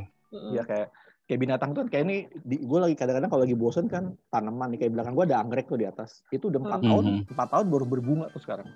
[0.51, 0.91] ya kayak
[1.25, 4.83] kayak binatang tuh kan kayak ini gue lagi kadang-kadang kalau lagi bosen kan tanaman nih
[4.83, 6.91] kayak belakang gue ada anggrek tuh di atas itu udah empat Hmm.
[6.91, 8.66] tahun empat tahun baru berbunga tuh sekarang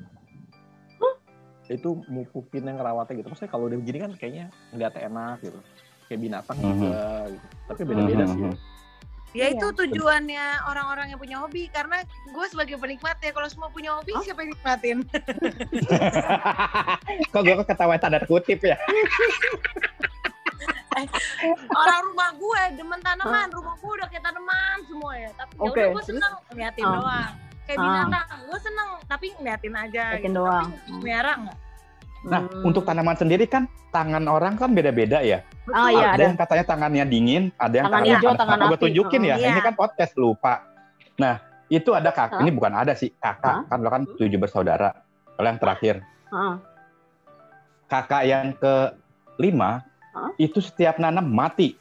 [1.71, 5.59] itu mupukin yang ngerawatnya gitu maksudnya kalau udah begini kan kayaknya ngeliatnya enak gitu
[6.05, 6.67] kayak binatang Mhm.
[6.75, 8.31] juga gitu tapi beda-beda Mhm.
[8.31, 8.53] sih ya.
[9.29, 9.61] Ya Iya.
[9.61, 14.17] itu tujuannya orang-orang yang punya hobi karena gue sebagai penikmat ya kalau semua punya hobi
[14.17, 14.25] Hah?
[14.25, 14.99] siapa yang nikmatin?
[17.33, 18.81] Kok gue ketawa tanda kutip ya?
[21.71, 25.31] Orang rumah gue demen tanaman, rumah gue udah kayak tanaman semua ya.
[25.37, 26.93] Tapi ya Oke, udah gue seneng ngeliatin Ah.
[26.97, 27.33] doang.
[27.69, 27.85] Kayak Ah.
[27.85, 30.05] binatang, gue seneng tapi ngeliatin aja.
[30.17, 30.33] Gitu.
[30.33, 30.67] doang.
[30.73, 31.59] Tapi melihara nggak?
[32.19, 32.65] Nah, Hmm.
[32.65, 35.45] untuk tanaman sendiri kan tangan orang kan beda-beda ya.
[35.69, 36.23] Ah iya ada ada.
[36.27, 38.83] yang katanya tangannya dingin, ada yang Tangan tangannya hijau, tangan Gue api.
[38.83, 39.49] tunjukin ya, Iya.
[39.53, 40.55] ini kan podcast lupa.
[41.15, 41.35] Nah,
[41.69, 42.41] itu ada kak, Hah?
[42.41, 43.65] ini bukan ada sih kakak, Hah?
[43.69, 44.91] kan lo kan tujuh bersaudara.
[45.37, 45.95] Kalau yang terakhir,
[46.27, 46.55] Heeh.
[47.87, 48.75] kakak yang ke
[49.39, 50.31] lima Hah?
[50.37, 51.77] itu setiap nanam mati.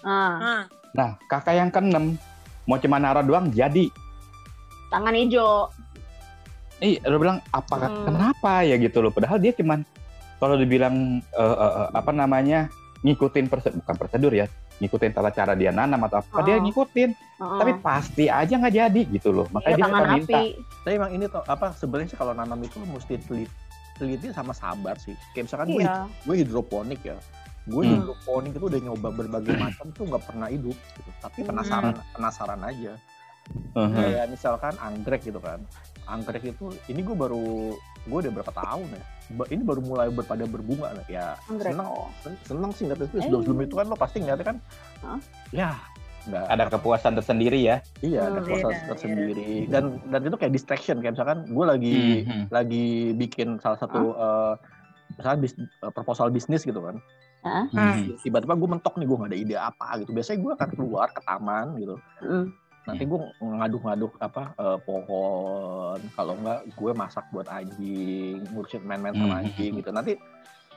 [0.00, 2.20] Ah, Nah, Nah, kakak yang keenam
[2.64, 3.88] mau cuma naruh doang jadi.
[4.92, 5.72] Tangan hijau.
[6.78, 8.04] Ih, lo bilang apa Hmm.
[8.04, 9.08] kenapa ya gitu loh.
[9.08, 9.86] Padahal dia cuman
[10.36, 12.66] kalau dibilang eh, eh, eh, apa namanya
[13.00, 14.46] ngikutin prosedur bukan prosedur ya,
[14.78, 16.62] ngikutin tata cara dia nanam atau apa dia Oh.
[16.62, 17.10] ngikutin.
[17.12, 17.58] Heeh.
[17.58, 19.46] Tapi pasti aja nggak jadi gitu loh.
[19.48, 20.38] Iya, Makanya dia tangan suka minta.
[20.38, 20.46] api.
[20.82, 23.46] tapi emang ini tuh apa sebenarnya sih kalau nanam itu mesti teliti
[23.94, 26.10] teliti sama sabar sih kayak misalkan gue Iya.
[26.26, 27.14] gue hidroponik ya
[27.64, 27.92] gue Hmm.
[27.96, 31.10] hidroponik itu udah nyoba berbagai macam tuh nggak pernah hidup gitu.
[31.20, 32.98] tapi penasaran penasaran aja
[33.74, 33.92] Mhm.
[33.92, 35.60] kayak misalkan anggrek gitu kan
[36.04, 39.02] anggrek itu ini gue baru gue udah berapa tahun ya
[39.48, 41.04] ini baru mulai berpada berbunga nah.
[41.06, 41.72] ya Anggrek.
[41.72, 42.08] seneng Oh.
[42.20, 43.22] sen- seneng sih nggak tapi Eh.
[43.22, 44.56] sebelum sebelum itu kan lo pasti ngeliatnya kan
[45.00, 45.18] Hah?
[45.50, 45.70] ya
[46.22, 47.76] nggak Ada kepuasan tersendiri ya.
[47.98, 51.96] iya ada Hmm, proses iya, tersendiri dan dan itu kayak distraction kayak misalkan gue lagi
[52.22, 52.42] Mhm.
[52.48, 54.54] lagi bikin salah satu eh,
[55.12, 56.96] misalkan bis- eh, proposal bisnis gitu kan?
[57.42, 58.22] Mhm.
[58.22, 61.20] tiba-tiba gue mentok nih gue nggak ada ide apa gitu biasanya gue akan keluar ke
[61.20, 62.46] taman gitu Mm.
[62.82, 69.26] Nanti gue ngaduk-ngaduk apa eh, pohon kalau enggak gue masak buat anjing ngurusin main-main sama
[69.32, 69.40] Hmm.
[69.40, 70.14] anjing gitu nanti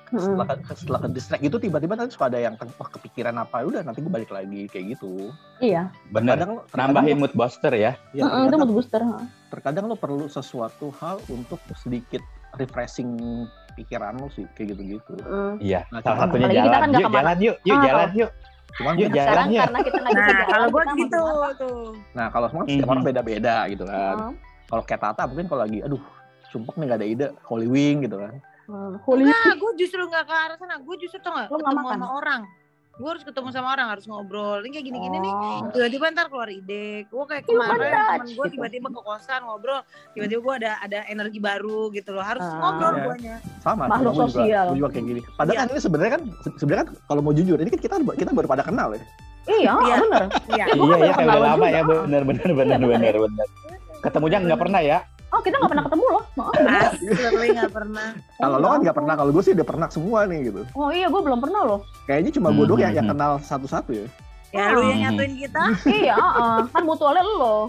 [0.05, 0.21] Mm.
[0.21, 3.99] setelah setelah ke distract itu tiba-tiba nanti suka ada yang wah kepikiran apa udah nanti
[3.99, 5.89] gue balik lagi kayak gitu Iya.
[6.07, 6.37] Bener.
[6.37, 7.97] kadang terkadang Nambahin mood booster ya.
[8.13, 9.01] ya, Heeh, itu mood booster.
[9.01, 9.25] heeh.
[9.49, 12.21] terkadang lo perlu sesuatu hal untuk sedikit
[12.53, 13.17] refreshing
[13.73, 15.17] pikiran lo sih kayak gitu-gitu.
[15.57, 15.89] Iya.
[15.89, 16.77] Nah, Salah satunya apalagi kita jalan.
[16.77, 17.55] kan Yuk jalan yuk.
[17.63, 18.31] Yuk Ah, jalan yuk.
[18.75, 19.61] Cuman Sekarang yuk.
[19.61, 21.23] karena kita nggak bisa nah jalan, kalau gue gitu
[21.55, 21.79] tuh.
[22.11, 22.91] nah kalau semua setiap Mhm.
[22.91, 24.31] orang beda-beda gitu kan Heeh.
[24.67, 26.01] kalau kayak Tata mungkin kalau lagi aduh
[26.49, 28.35] sumpah nih gak ada ide Holy Wing gitu kan
[28.65, 30.81] Hmm, Holy Enggak, gue justru nggak ke arah sana.
[30.81, 32.41] Gue justru tau nggak Lu nggak ketemu sama orang.
[32.95, 34.63] Gue harus ketemu sama orang, harus ngobrol.
[34.63, 35.33] Ini kayak gini-gini nih.
[35.33, 35.67] Oh.
[35.69, 37.03] Tiba-tiba ntar keluar ide.
[37.05, 38.53] Gue kayak Human kemarin temen gue gitu.
[38.55, 39.79] tiba-tiba ke kosan ngobrol.
[40.11, 42.23] Tiba-tiba gue ada ada energi baru gitu loh.
[42.23, 42.55] Harus Ah.
[42.57, 43.03] ngobrol Iya.
[43.05, 43.35] guanya.
[43.59, 44.65] sama Makhluk gua juga, sosial.
[44.65, 45.57] gua juga kayak gini padahal Iya.
[45.57, 48.47] kan ini sebenarnya kan se- sebenarnya kan kalau mau jujur ini kan kita kita baru
[48.47, 49.01] pada kenal ya
[49.45, 49.95] Iya, Iya.
[49.99, 50.23] bener.
[50.47, 50.65] Iya.
[50.67, 51.67] Iya iya kayak udah lama juga.
[51.67, 53.47] ya bener bener Iya, bener bener.
[53.99, 54.97] Ketemunya nggak pernah ya.
[55.29, 56.23] Oh, kita nggak pernah ketemu loh.
[56.35, 56.51] Oh.
[56.53, 58.07] Asli nggak pernah.
[58.35, 61.07] kalau lo kan nggak pernah kalau gue sih udah pernah semua nih gitu Oh iya,
[61.07, 61.79] gue belum pernah loh.
[62.05, 63.13] kayaknya cuma gue doang yang, yang Mhm.
[63.13, 64.07] kenal satu-satu ya
[64.49, 65.05] Ya lu yang Hmm.
[65.11, 65.63] nyatuin kita.
[65.89, 66.59] iya, heeh.
[66.69, 67.67] kan mutualnya lo.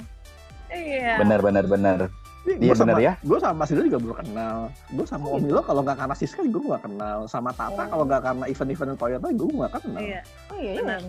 [0.69, 1.19] Iya.
[1.19, 1.99] Bener bener bener.
[2.47, 3.13] Iya, bener ya.
[3.21, 6.41] gue sama Mas Ida juga belum kenal gue sama Om Milo kalau nggak karena Siska
[6.41, 7.87] gue nggak kenal sama Tata Oh.
[7.89, 10.21] kalau nggak karena event-event Toyota gue nggak kenal Iya.
[10.47, 10.81] Oh iya, iya.
[10.81, 11.01] Benar.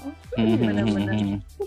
[0.00, 0.56] Mhm.
[0.58, 1.16] Bener-bener.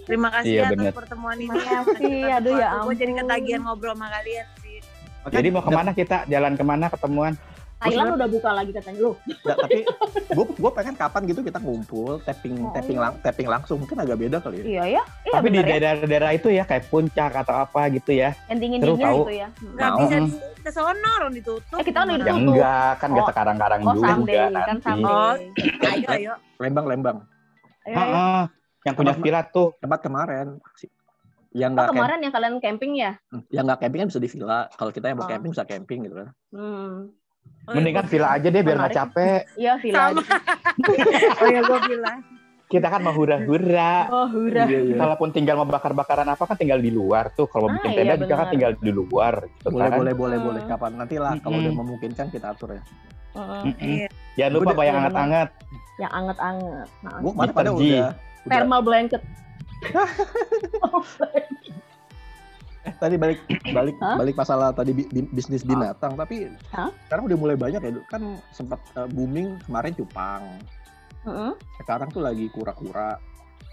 [0.03, 0.93] Terima kasih Iya, ya atas bener.
[0.93, 1.49] pertemuan ini.
[1.49, 3.21] Terima kasih, aduh, ya Gue jadi ampun.
[3.23, 4.77] ketagihan ngobrol sama kalian sih.
[5.25, 6.17] Jadi mau ke mana kita?
[6.25, 7.33] Jalan ke mana ketemuan?
[7.75, 9.11] Thailand udah buka lagi katanya lo.
[9.19, 9.79] Nggak, tapi
[10.39, 12.71] gue gue pengen kapan gitu kita ngumpul tapping Oh.
[12.71, 15.03] tapping lang, tapping langsung mungkin agak beda kali ya Iya ya.
[15.21, 15.65] Iya Tapi di ya.
[15.67, 18.31] daerah-daerah itu ya kayak puncak atau apa gitu ya.
[18.47, 19.19] Yang dingin Seru dingin tahu.
[19.19, 19.47] gitu ya.
[19.51, 19.71] Hmm.
[19.75, 19.99] Nggak Mau.
[19.99, 20.15] bisa
[20.63, 21.75] ke sono orang ditutup.
[21.75, 22.39] Eh, kita kan udah Ya Tutup.
[22.39, 23.29] enggak, kan nggak Oh.
[23.29, 24.79] sekarang-karang Oh juga someday, kan nanti.
[24.81, 25.11] someday.
[25.11, 25.91] Oh.
[25.91, 26.33] Ayo ayo.
[26.57, 27.17] Lembang Lembang
[27.83, 27.95] Ayo.
[27.95, 28.41] Heeh.
[28.83, 29.67] Yang punya Tempat- villa tuh.
[29.77, 30.47] tempat kemarin
[31.53, 33.11] yang Oh, camp, kemarin yang kalian camping ya?
[33.47, 35.29] yang nggak camping kan bisa di villa kalau kita yang mau Oh.
[35.29, 37.13] camping bisa camping gitu kan Hmm.
[37.63, 39.39] Oh, iya, Mendingan villa aja deh biar nggak capek.
[39.61, 40.03] Iya, villa.
[40.09, 40.21] Sama.
[41.39, 42.19] Oh ya gue bilang.
[42.65, 43.93] Kita kan mau hura-hura.
[44.09, 44.65] Oh, hurah.
[44.65, 47.45] iya iya Kalaupun tinggal mau bakar-bakaran apa kan tinggal di luar tuh.
[47.45, 49.33] Kalau mau Ah, bikin iya, tenda juga kan tinggal di luar.
[49.45, 49.97] Gitu boleh kan.
[50.01, 50.47] boleh boleh Hmm.
[50.49, 51.63] boleh kapan nanti lah kalau Mm-mm.
[51.63, 52.83] udah memungkinkan kita atur ya
[53.79, 54.07] Iya.
[54.33, 55.49] Jangan lupa Gua bayang iya, anget-anget.
[55.97, 56.87] Yang anget-anget.
[57.01, 58.09] Nah, gue kemarin pada udah, udah
[58.49, 59.21] thermal blanket.
[62.83, 63.39] eh tadi balik
[63.71, 64.19] balik Hah?
[64.19, 66.91] balik masalah tadi bi- bi- bisnis binatang tapi Hah?
[67.07, 70.43] sekarang udah mulai banyak ya kan sempat eh, booming kemarin cupang
[71.23, 71.51] Heeh.
[71.79, 73.15] sekarang tuh lagi kura-kura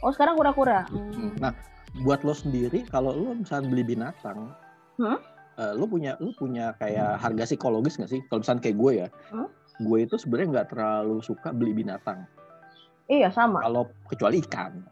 [0.01, 0.87] Oh, sekarang kura-kura.
[0.89, 1.35] Hmm.
[1.37, 1.53] nah
[2.01, 4.55] buat lo sendiri kalau lo misalnya beli binatang
[4.95, 5.17] Hmm?
[5.61, 9.09] Eh, lo punya lo punya kayak harga psikologis nggak sih kalau misalnya kayak gue ya
[9.29, 9.49] Hmm?
[9.81, 12.25] gue itu sebenarnya nggak terlalu suka beli binatang
[13.11, 13.59] Iya sama.
[13.59, 14.87] Kalau kecuali ikan.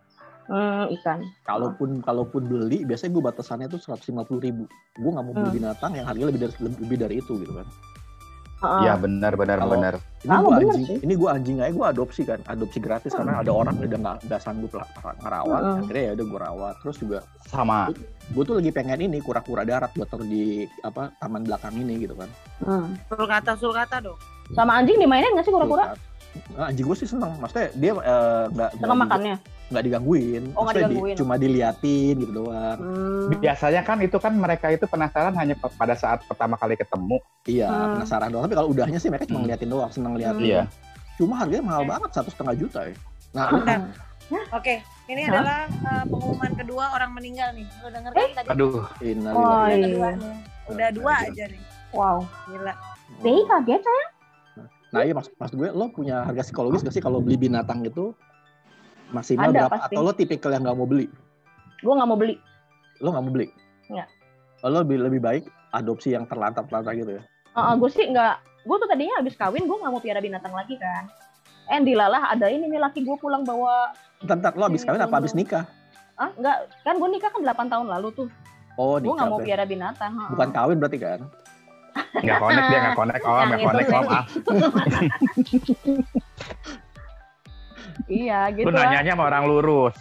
[0.50, 1.22] Hmm, ikan.
[1.46, 4.64] Kalaupun kalaupun beli, biasanya gue batasannya tuh seratus lima puluh ribu.
[4.98, 5.58] Gue nggak mau beli Hmm.
[5.62, 7.66] binatang yang harganya lebih dari lebih dari itu gitu kan.
[8.58, 9.94] Iya benar benar Kalau- benar.
[10.18, 10.98] Ini gue anjing, sih.
[10.98, 14.40] ini gue anjing aja gue adopsi kan, adopsi gratis karena ada orang udah nggak nggak
[14.42, 14.86] sanggup lah
[15.22, 15.62] ngerawat.
[15.62, 15.78] Hmm.
[15.86, 16.74] Akhirnya ya udah gue rawat.
[16.82, 17.80] Terus juga Sama.
[18.34, 22.18] gue tuh lagi pengen ini kura-kura darat buat taruh di apa taman belakang ini gitu
[22.18, 22.26] kan.
[22.66, 22.98] Hmm.
[23.06, 24.18] Sulkata sulkata dong.
[24.58, 25.94] Sama anjing dimainin nggak sih kura-kura?
[26.58, 29.36] Nah, anjing gue sih seneng, maksudnya dia eh, nggak Sama nggak makannya.
[29.68, 31.16] Nggak digangguin, Oh, nggak Maksudnya di- digangguin.
[31.16, 32.78] cuma diliatin gitu doang.
[32.78, 33.28] Hmm.
[33.36, 37.16] Biasanya kan itu kan mereka itu penasaran hanya pada saat pertama kali ketemu.
[37.44, 37.88] Iya, Hmm.
[37.96, 38.44] penasaran doang.
[38.44, 39.44] Tapi kalau udahnya sih mereka cuma Hmm.
[39.44, 40.40] ngeliatin doang, seneng ngeliatin.
[40.42, 40.62] Iya.
[41.14, 42.96] Cuma harganya mahal banget, satu setengah juta ya.
[43.30, 43.80] Nah, Bentar.
[44.50, 45.32] Oke, ini Hah?
[45.34, 47.64] adalah uh, pengumuman kedua orang meninggal nih.
[47.80, 48.48] Lo denger kan tadi?
[48.50, 49.32] Aduh, innalillahi.
[49.34, 49.86] Oh, Udah iya.
[49.86, 50.36] kedua nih.
[50.68, 51.28] Udah dua Iya.
[51.28, 51.62] aja nih.
[51.90, 52.18] Wow.
[52.46, 52.74] Gila.
[53.18, 54.04] Dei kaget saya.
[54.88, 58.12] Nah iya maksud, maksud gue lo punya harga psikologis gak sih kalau beli binatang itu
[59.10, 59.74] maksimal Ada, berapa?
[59.76, 59.94] pasti.
[59.94, 61.06] Atau lo tipikal yang nggak mau beli?
[61.80, 62.34] Gue nggak mau beli.
[63.00, 63.48] Lo nggak mau beli?
[63.88, 64.08] Nggak.
[64.62, 67.22] Oh, lo lebih lebih baik adopsi yang terlantar-terlantar gitu ya?
[67.54, 68.34] gue sih nggak.
[68.66, 71.06] Gue tuh tadinya habis kawin gue nggak mau piara binatang lagi kan.
[71.68, 73.92] Eh dilalah ada ini nih laki gue pulang bawa
[74.24, 75.64] Bentar, bentar, lo habis kawin apa habis nikah?
[76.18, 78.28] ah nggak kan gue nikah kan 8 tahun lalu tuh
[78.74, 80.26] Oh gue nggak mau piara binatang ha.
[80.34, 81.20] Bukan kawin berarti kan?
[81.98, 84.06] nggak connect dia nggak connect om, Yang nggak connect om.
[84.06, 84.24] Ah,
[88.06, 89.96] iya gitu lu nanyanya sama orang lurus.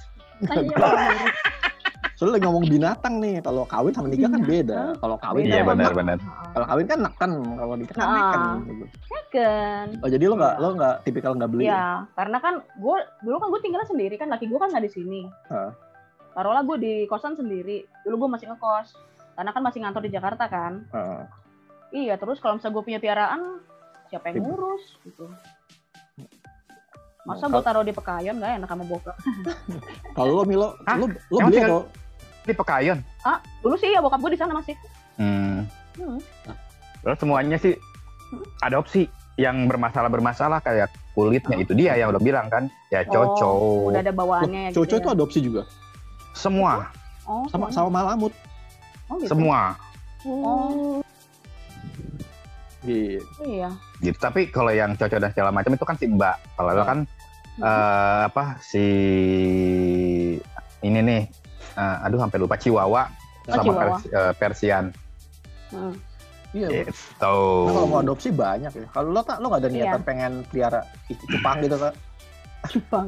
[2.17, 3.45] Soalnya lagi ngomong binatang nih.
[3.45, 4.81] Kalau kawin sama nikah kan beda.
[4.97, 6.17] Kalau kawin Iya kan benar benar.
[6.53, 8.13] Kalau kawin kan neken, kalau nikah kan Ah.
[8.17, 8.41] neken.
[8.65, 8.85] gitu.
[9.27, 11.67] kan Oh jadi lo nggak lo nggak tipikal nggak beli?
[11.67, 14.91] Iya, karena kan gue dulu kan gue tinggalnya sendiri kan laki gue kan nggak di
[14.91, 15.21] sini.
[15.51, 15.71] Heeh.
[16.31, 17.83] Taruhlah gue di kosan sendiri.
[18.07, 18.95] Dulu gue masih ngekos,
[19.35, 20.87] karena kan masih ngantor di Jakarta kan.
[20.95, 21.21] Heeh.
[21.91, 23.41] Iya, terus kalau misalnya gue punya piaraan,
[24.07, 25.27] siapa yang ngurus gitu.
[27.27, 29.15] Masa gue taruh di pekayon nggak enak sama bokap.
[30.17, 30.95] Kalau lo Milo, Hah?
[30.95, 31.83] lo lo beli atau
[32.41, 32.97] Ini pekayon.
[33.59, 34.75] Dulu sih ya bokap gue di sana masih.
[35.19, 35.67] Hmm.
[35.99, 36.19] Hmm.
[37.03, 37.75] Terus semuanya sih
[38.61, 44.01] adopsi yang bermasalah-bermasalah kayak kulitnya itu dia yang udah bilang kan ya cocok Oh, udah
[44.01, 44.97] ada bawaannya ya gitu Cowok ya.
[44.97, 45.61] itu adopsi juga
[46.33, 46.89] semua
[47.23, 48.31] Oh, sama sama malamut.
[49.07, 49.29] Oh, gitu.
[49.29, 49.75] semua
[50.23, 51.03] Oh,
[52.81, 53.19] Gitu.
[53.43, 53.67] iya.
[53.99, 57.03] gitu tapi kalau yang cocok dan segala macam itu kan si mbak kalau lo kan
[57.57, 58.85] Eh, apa si
[60.79, 61.21] ini nih
[61.73, 63.09] eh, aduh sampai lupa Chihuahua
[63.43, 63.97] sama Chihuahua.
[63.97, 64.85] Pers- eh, Persian
[65.67, 65.91] Hmm.
[66.53, 66.87] Iya.
[66.87, 68.87] gitu Nah, kalau mau adopsi banyak ya.
[68.87, 70.07] Kalau lo tak lo nggak ada niatan Iya.
[70.07, 70.79] pengen pelihara
[71.27, 71.93] cupang gitu kan?
[72.67, 73.07] Jepang.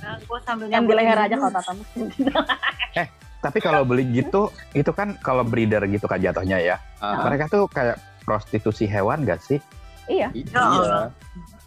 [0.00, 1.82] Nah, gue sambil nyambungin leher aja kalau tatamu.
[3.44, 7.68] tapi kalau beli gitu itu kan kalau breeder gitu kan jatuhnya ya Ah, mereka tuh
[7.68, 9.60] kayak prostitusi hewan gak sih
[10.06, 10.32] iya.
[10.32, 10.96] i- Ya iya.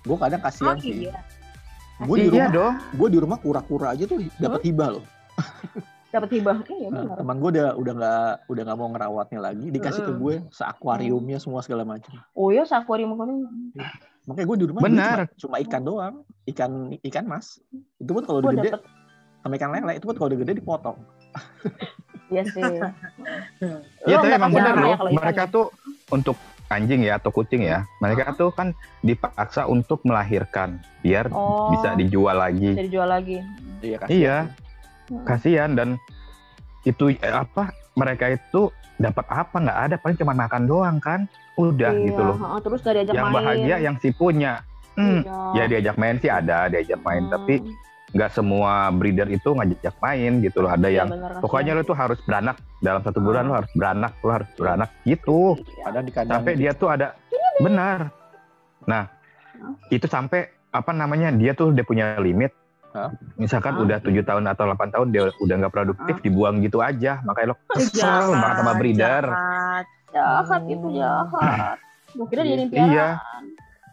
[0.01, 1.05] Gue kadang Oh kasihan sih.
[1.05, 1.21] iya.
[1.97, 5.05] Gue di iya rumah, dong gue di rumah kura-kura aja tuh dapat hibah loh.
[6.07, 6.63] Dapat hibah.
[6.63, 7.17] Iya Nah, benar.
[7.19, 10.23] teman gue udah udah nggak udah nggak mau ngerawatnya lagi, dikasih ke Mm-mm.
[10.23, 12.15] gue seakuariumnya semua segala macam.
[12.31, 13.43] Oh iya, sakuarium ini.
[14.23, 15.17] Makanya gue di rumah Benar.
[15.35, 16.15] cuma, cuma ikan doang,
[16.47, 16.71] ikan
[17.03, 17.59] ikan mas.
[17.99, 18.81] Itu pun kalau udah gede dapet.
[19.43, 20.97] sama ikan lele, itu pun kalau udah gede dipotong.
[22.27, 22.63] Iya sih.
[24.07, 25.11] Iya tapi emang ya loh.
[25.11, 25.51] Mereka ya?
[25.51, 25.65] tuh
[26.07, 27.87] untuk anjing ya atau kucing ya.
[27.97, 32.71] Mereka tuh kan dipaksa untuk melahirkan biar Oh, bisa dijual lagi.
[32.71, 33.39] bisa dijual lagi.
[33.79, 34.07] Iya kan?
[34.07, 34.37] Iya,
[35.07, 35.23] Hmm.
[35.23, 35.89] kasihan dan
[36.83, 37.71] itu eh, apa?
[37.93, 41.25] Mereka itu dapat apa nggak ada paling cuma makan doang kan.
[41.55, 42.37] Udah Iya, gitu loh.
[42.37, 43.37] heeh, terus gak diajak Yang main.
[43.39, 44.53] bahagia yang si punya.
[44.93, 45.37] Hmm, Iya.
[45.53, 47.31] ya diajak main sih ada, diajak main Hmm.
[47.31, 47.55] tapi
[48.07, 50.71] nggak semua breeder itu ngajak main gitu loh.
[50.71, 53.49] Ada Iya, yang bener, pokoknya lo tuh harus beranak dalam satu bulan Hmm.
[53.49, 55.55] lo harus beranak, lo harus beranak gitu.
[55.57, 55.83] Iya.
[55.85, 56.33] Kadang di kandang.
[56.33, 57.07] sampai dia tuh ada
[57.57, 57.99] benar
[58.85, 59.09] nah
[59.89, 62.53] itu sampai apa namanya dia tuh dia punya limit
[62.93, 63.09] Hah?
[63.35, 63.83] misalkan Hah?
[63.83, 66.23] udah tujuh tahun atau 8 tahun dia udah nggak produktif Hah?
[66.23, 69.85] dibuang gitu aja makanya lo kesel Jahat, banget sama breeder jahat.
[70.13, 71.77] jahat itu jahat.
[72.29, 73.07] Kira dia iya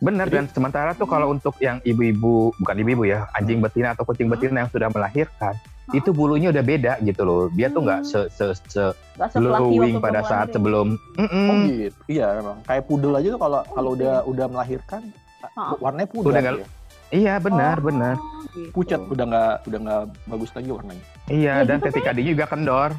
[0.05, 4.29] benar dan sementara tuh kalau untuk yang ibu-ibu bukan ibu-ibu ya anjing betina atau kucing
[4.29, 5.93] betina yang sudah melahirkan Hah?
[5.93, 8.85] itu bulunya udah beda gitu loh dia tuh nggak se se se
[9.15, 10.55] Gak glowing pada saat lahir.
[10.55, 11.47] sebelum Mm-mm.
[11.47, 12.01] Oh gitu.
[12.07, 12.59] Iya emang.
[12.63, 15.03] Kayak pudel aja tuh kalau kalau udah udah melahirkan
[15.51, 15.77] Hah?
[15.79, 16.29] warnanya pudar.
[16.29, 16.69] Udah nggak- ya.
[17.11, 18.15] iya benar Oh, benar
[18.51, 18.71] gitu.
[18.73, 21.05] Pucat udah nggak udah nggak bagus lagi warnanya.
[21.27, 22.91] iya Iya dan juga, ketika dia juga kendor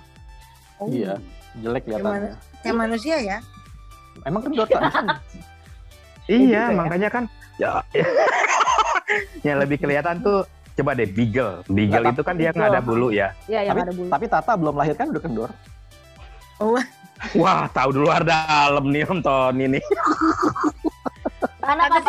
[0.75, 0.87] Oh.
[0.87, 1.13] Iya.
[1.57, 2.31] Jelek kelihatannya.
[2.59, 3.37] Kayak manusia ya.
[4.21, 4.99] Emang kendor tak bisa.
[6.25, 6.77] Iya, gitu ya.
[6.77, 7.23] makanya kan
[7.55, 7.71] ya
[9.47, 10.43] yang lebih kelihatan tuh
[10.75, 11.63] coba deh beagle.
[11.71, 13.31] Beagle Nggak, itu kan dia nggak ada bulu ya.
[13.47, 14.09] Iya, yang tapi ada bulu.
[14.11, 15.51] tapi Tata belum melahirkan udah kendor.
[17.39, 19.79] Wah, tahu di luar dalam nih nonton ini.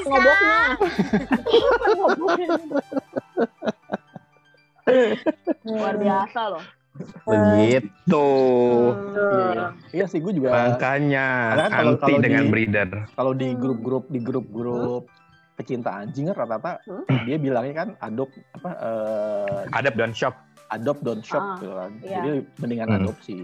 [0.06, 0.60] Ngoboknya?
[0.76, 2.48] Kapan ngoboknya?
[5.66, 6.64] Luar biasa loh.
[7.26, 8.26] Begitu.
[9.12, 12.88] Iya, iya sih gue juga Makanya Karena kalau- anti kalau dengan di- breeder.
[13.12, 15.04] kalau di grup-grup di grup-grup
[15.52, 17.04] pecinta anjing kan rata-rata Hmm?
[17.22, 20.34] dia bilangnya kan adopt apa eh, Adopt don't shop.
[20.68, 21.90] adopt don't shop Ah, gitu kan.
[22.00, 22.16] iya.
[22.18, 22.98] Jadi mendingan Hmm.
[23.00, 23.36] adopsi.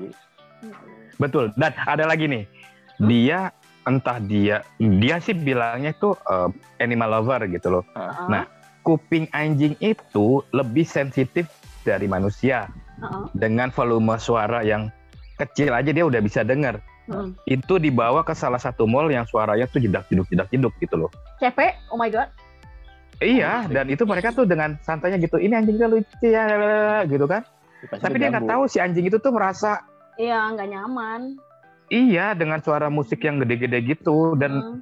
[1.17, 1.51] Betul.
[1.55, 2.45] Dan ada lagi nih.
[3.01, 3.51] Dia
[3.83, 6.47] entah dia dia sih bilangnya itu uh,
[6.79, 7.85] animal lover gitu loh.
[7.93, 8.45] Heeh, Nah,
[8.81, 11.47] Kuping anjing itu lebih sensitif
[11.81, 12.67] dari manusia
[13.03, 14.89] heeh, dengan volume suara yang
[15.35, 16.79] kecil aja dia udah bisa dengar.
[17.05, 17.29] heeh.
[17.51, 21.11] Itu dibawa ke salah satu mall yang suaranya tuh jedak jeduk jedak jeduk gitu loh.
[21.37, 21.59] CP,
[21.91, 22.31] oh my god.
[23.19, 25.39] Iya, dan itu mereka tuh dengan santainya gitu.
[25.39, 26.43] Ini anjingnya lucu ya,
[27.05, 27.47] gitu kan.
[27.83, 29.83] Pasti Tapi dia nggak tahu si anjing itu tuh merasa
[30.15, 31.21] Iya, nggak nyaman.
[31.87, 34.79] iya dengan suara musik yang gede-gede gitu dan Hmm.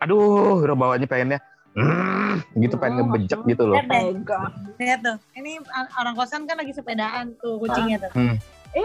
[0.00, 1.38] aduh, udah bawanya pengennya
[2.56, 3.46] gitu pengen Oh, ngebejek oh.
[3.46, 3.74] gitu loh.
[3.76, 4.40] Lihat Tega.
[4.76, 5.16] lihat tuh.
[5.34, 5.52] Ini
[5.96, 8.10] orang kosan kan lagi sepedaan tuh kucingnya tuh.
[8.72, 8.84] Eh.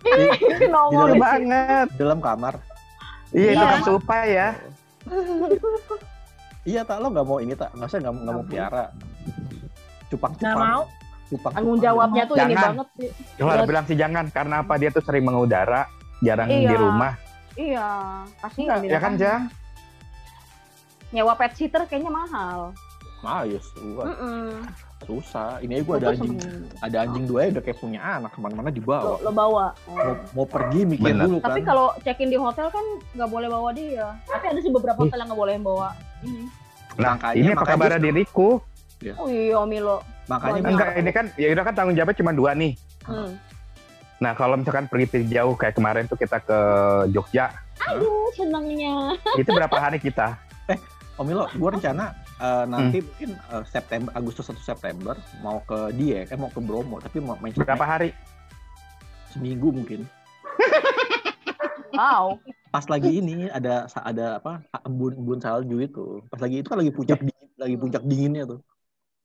[0.00, 1.20] Di Nongol dalam- di sini.
[1.20, 1.88] banget.
[1.94, 2.54] dalam kamar.
[3.30, 3.68] Iya, itu Iya.
[3.68, 4.48] kan supa ya.
[6.60, 8.84] Iya tak lo nggak mau ini tak nggak usah nggak nggak mau pelihara.
[10.08, 10.68] Cupang Nggak cupang.
[10.68, 10.82] mau.
[11.26, 11.52] Cupang.
[11.54, 13.08] Tanggung jawabnya tuh ini banget sih.
[13.36, 13.64] Kalau Iya.
[13.64, 15.86] bilang sih jangan karena apa dia tuh sering mengudara,
[16.20, 16.68] jarang Iya.
[16.68, 17.12] di rumah.
[17.52, 17.88] Iya,
[18.40, 19.42] pasti ya kan, Jang?
[21.10, 22.70] Nyewa pet sitter kayaknya mahal.
[23.44, 24.64] Yes, gua Mm-mm.
[25.04, 25.60] susah.
[25.60, 26.36] Ini aja gue Gua ada anjing,
[26.80, 29.12] ada anjing dua ya udah kayak punya anak ke mana-mana Lo, dibawa.
[29.20, 29.66] lo bawa.
[29.86, 31.28] Mau, mau pergi mikir Bener.
[31.28, 31.52] dulu kan.
[31.52, 34.16] Tapi kalau check-in di hotel kan nggak boleh bawa dia.
[34.24, 35.88] Tapi ada sih beberapa hotel yang nggak boleh bawa.
[36.22, 36.42] Ini.
[36.96, 38.48] Nah, Makanya- ini apa kabar diriku?
[39.16, 40.00] Oh iya Milo.
[40.24, 42.72] makanya Enggak, ini kan ya udah kan tanggung jawabnya cuma dua nih.
[43.02, 43.32] Hmm.
[44.20, 46.58] Nah, kalau misalkan pergi pergi jauh kayak kemarin tuh kita ke
[47.08, 47.48] Jogja,
[47.82, 49.16] Aduh senangnya.
[49.34, 50.36] itu berapa hari kita?
[51.20, 55.12] Om Milo, gue rencana eh, nanti mungkin eh, September, Agustus 1 September
[55.44, 58.16] mau ke Dieng, eh mau ke Bromo, tapi mau main Berapa hari?
[59.30, 60.08] seminggu mungkin.
[61.94, 62.40] Wow.
[62.70, 66.22] Pas lagi ini ada ada apa embun embun salju itu.
[66.30, 68.60] Pas lagi itu kan lagi puncak dingin, lagi puncak dinginnya tuh.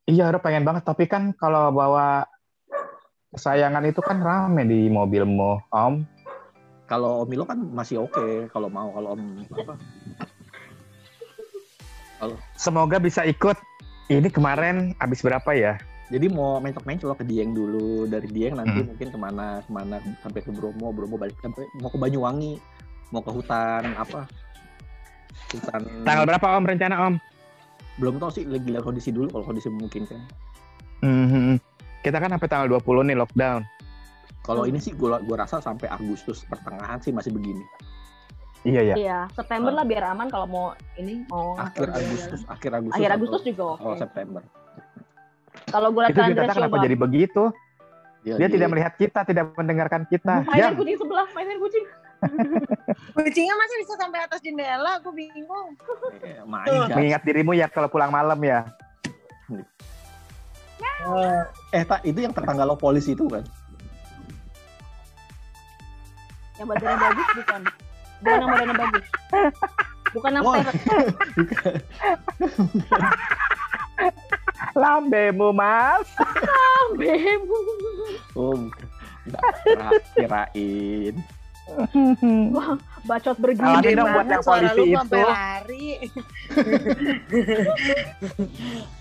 [0.06, 0.84] Iya, udah pengen banget.
[0.86, 2.26] Tapi kan kalau bawa
[3.34, 6.06] kesayangan itu kan rame di mobilmu, Om.
[6.86, 9.74] Kalau Om Milo kan masih oke kalau mau kalau Om apa
[12.56, 13.58] Semoga bisa ikut.
[14.06, 15.82] Ini kemarin habis berapa ya?
[16.14, 18.94] Jadi mau mencok-mencok ke Dieng dulu, dari Dieng nanti Hmm.
[18.94, 22.62] mungkin ke mana ke mana sampai ke Bromo, Bromo balik sampai mau ke Banyuwangi,
[23.10, 24.30] mau ke hutan apa?
[25.50, 25.82] Hutan.
[26.06, 27.16] Tanggal berapa Om rencana Om?
[27.98, 30.22] Belum tahu sih lagi lihat kondisi dulu kalau kondisi memungkinkan.
[31.02, 31.58] Mhm.
[32.06, 33.66] Kita kan sampai tanggal 20 nih lockdown.
[34.46, 37.66] Kalau ini sih gua gua rasa sampai Agustus pertengahan sih masih begini.
[38.66, 38.96] Iya ya.
[38.98, 40.66] Iya, September lah biar aman kalau mau
[40.98, 42.98] ini mau Akhir Agustus, akhir Agustus.
[42.98, 43.82] Akhir atau Agustus juga oke.
[43.86, 44.42] awal September.
[45.70, 47.44] Kalau gue lihat Andres kita kenapa jadi begitu?
[48.26, 50.42] Ya, Dia tidak melihat kita, tidak mendengarkan kita.
[50.50, 51.86] Mainin Jang, kucing sebelah, mainin kucing.
[53.14, 55.78] Kucingnya masih bisa sampai atas jendela, aku bingung.
[56.26, 56.98] eh, main, Jas.
[56.98, 58.66] mengingat dirimu ya kalau pulang malam ya.
[61.70, 63.46] Eh, tak itu yang tetangga lo polisi itu kan?
[66.58, 67.62] Yang badannya bagus bukan?
[68.26, 69.06] Bukan yang badannya bagus.
[70.12, 70.56] Bukan yang Wah.
[70.58, 70.76] peret.
[74.76, 76.08] Lambemu, Mas.
[76.94, 77.58] Bemu.
[78.34, 78.88] Oh, bukan.
[79.26, 80.02] Nggak, kira-
[80.54, 81.16] kirain.
[83.06, 83.98] Bacot Alamin bergilir.
[83.98, 84.94] dong buat yang polisi itu.
[84.94, 85.88] sampai lari.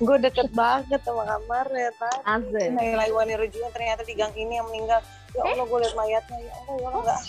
[0.01, 2.19] gue deket banget sama kamar ya tadi.
[2.25, 2.71] Azir.
[2.73, 5.05] Nailai Wani Rujuna ternyata di gang ini yang meninggal.
[5.35, 6.39] Ya Allah, gue liat mayatnya.
[6.41, 7.21] Ya Allah, ya Allah, enggak.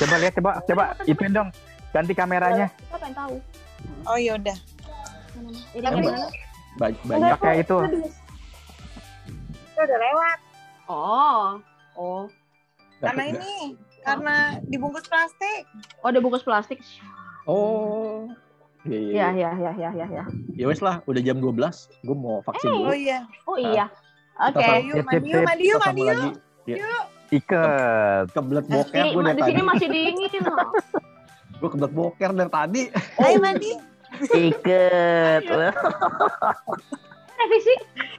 [0.00, 1.48] Coba lihat, coba, coba ituin dong.
[1.94, 2.66] Ganti kameranya.
[2.74, 3.34] Kita pengen tahu.
[4.08, 4.18] Oh
[6.02, 6.28] gimana?
[6.78, 7.76] Ba- banyak Pakai itu.
[9.74, 10.38] Itu udah lewat.
[10.90, 11.42] Oh.
[11.94, 12.22] Oh.
[12.98, 15.68] Karena ini, karena dibungkus plastik.
[16.02, 16.80] Oh, ada bungkus plastik.
[17.46, 18.26] Oh.
[18.84, 19.16] Iya, iya.
[19.16, 19.50] Ya, iya.
[19.50, 20.24] ya, ya, ya, ya, ya.
[20.54, 21.56] Ya wes lah, udah jam 12.
[22.04, 22.90] Gue mau vaksin dulu.
[22.90, 23.20] Oh iya.
[23.48, 23.86] Oh iya.
[24.34, 24.60] Oke.
[24.60, 26.34] Ayo, Sip, mandi yuk, mandi yuk, mandi sambung
[26.66, 27.04] yuk.
[27.34, 28.26] Iket.
[28.30, 29.62] Kebelet boker gue dari di sini tadi.
[29.66, 30.42] masih dingin.
[30.44, 30.68] loh.
[31.60, 32.82] Gue kebelet boker dari tadi.
[33.18, 33.72] Ayo mandi.
[34.22, 35.42] Iket.
[37.34, 37.74] Revisi.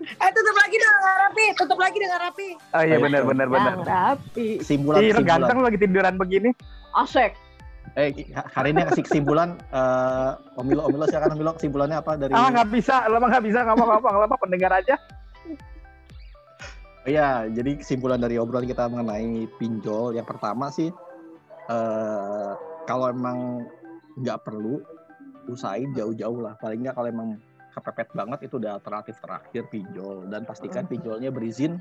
[0.05, 2.47] Eh tutup lagi dengan rapi, tutup lagi dengan rapi.
[2.76, 3.74] Oh iya benar benar benar.
[3.74, 4.47] Yang rapi.
[4.59, 5.39] Kesimpulan, Ih, lu kesimpulan.
[5.39, 6.49] ganteng lagi tiduran begini.
[6.93, 7.32] Asek.
[7.95, 8.11] Eh,
[8.51, 9.55] hari ini kasih kesimpulan.
[9.72, 12.36] eh Omilo, Omilo silakan Omilo kesimpulannya apa dari?
[12.36, 14.99] Ah nggak bisa, lo mah nggak bisa ngomong-ngomong, lo mah pendengar aja.
[17.06, 20.89] Iya, jadi kesimpulan dari obrolan kita mengenai pinjol yang pertama sih,
[21.70, 22.51] eh
[22.89, 23.62] kalau emang
[24.18, 24.82] nggak perlu,
[25.45, 26.58] usahain jauh-jauh lah.
[26.58, 27.30] Paling nggak kalau emang
[27.78, 31.78] kepepet banget itu udah alternatif terakhir pinjol dan pastikan pinjolnya berizin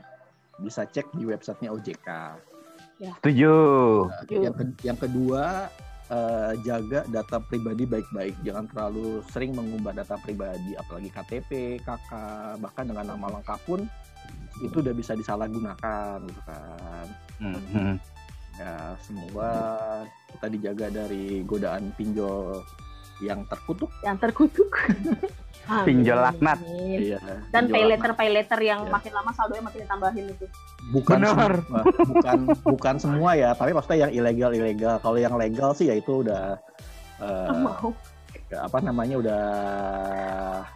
[0.60, 2.08] bisa cek di websitenya OJK.
[3.18, 3.54] Setuju.
[4.06, 5.72] Nah, yang, ke- yang kedua
[6.12, 12.10] eh, jaga data pribadi baik-baik, jangan terlalu sering mengubah data pribadi, apalagi KTP, KK,
[12.60, 13.88] bahkan dengan nama lengkap pun
[14.60, 17.06] itu udah bisa disalahgunakan, gitu kan.
[17.40, 17.94] Mhm.
[18.54, 19.52] Ya, semoga
[20.30, 22.62] kita dijaga dari godaan pinjol
[23.18, 23.90] yang terkutuk.
[24.02, 24.70] yang terkutuk.
[25.64, 26.60] Pinjol laknat.
[26.76, 27.16] Iya.
[27.48, 27.90] Dan pinjol pay anak.
[27.96, 28.92] letter pay letter yang Iya.
[28.92, 30.46] makin lama saldonya makin ditambahin itu.
[30.92, 31.32] bukan Benar.
[31.64, 35.00] semua, bukan bukan semua ya, tapi maksudnya yang ilegal ilegal.
[35.00, 36.60] Kalau yang legal sih ya itu udah
[37.16, 37.88] eh, Nggak mau.
[38.50, 39.40] Apa namanya udah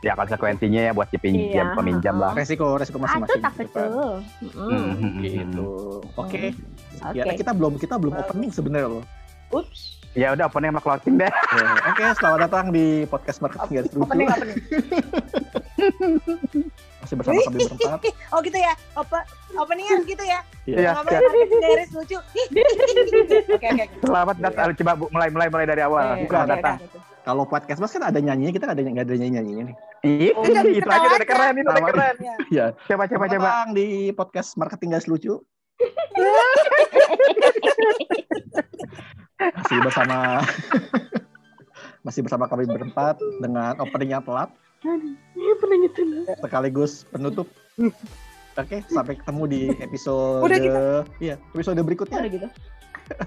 [0.00, 1.74] Ya konsekuensinya ya buat si pinjam Iya.
[1.74, 2.32] peminjam lah.
[2.32, 3.86] resiko resiko masing-masing tak gitu kan.
[3.86, 4.12] betul.
[4.56, 4.84] Mm.
[4.88, 5.20] Mhm.
[5.20, 5.66] gitu
[6.14, 6.42] oke
[7.04, 7.14] Oke.
[7.14, 9.04] ya kita belum kita belum opening sebenarnya loh
[9.48, 9.96] Ups.
[10.12, 11.30] Ya udah opening sama closing deh.
[11.88, 14.56] Oke selamat datang di podcast marketing garis lucu Opening, opening.
[16.98, 18.02] masih bersama kami berempat
[18.34, 18.72] Oh gitu ya.
[18.92, 19.18] Ope,
[19.54, 20.44] openingnya gitu ya.
[20.66, 20.90] Iya.
[20.94, 22.18] Ngomongin marketing garis lucu.
[22.18, 23.86] Oke, oke, oke.
[24.02, 24.66] Selamat datang.
[24.74, 26.26] Coba Bu, mulai mulai mulai dari awal.
[26.26, 26.76] Selamat datang.
[27.28, 30.32] Kalau podcast mas kan ada nyanyinya kita nggak ada nggak ada nyanyi nyanyinya nih Ih,
[30.32, 32.14] Oh, jadi itu aja udah keren, itu udah keren.
[32.54, 32.70] Ya.
[32.86, 33.34] Coba coba coba.
[33.34, 35.42] datang di podcast marketing garis lucu
[39.38, 40.18] masih bersama
[42.02, 44.50] masih bersama kami berempat dengan opening yang telat
[45.34, 46.22] Iya pernah gitu loh.
[46.38, 47.50] sekaligus penutup.
[48.54, 50.86] Oke, sampai ketemu di episode Udah gitu?
[51.18, 52.22] Iya, episode berikutnya.
[52.22, 52.46] Udah gitu.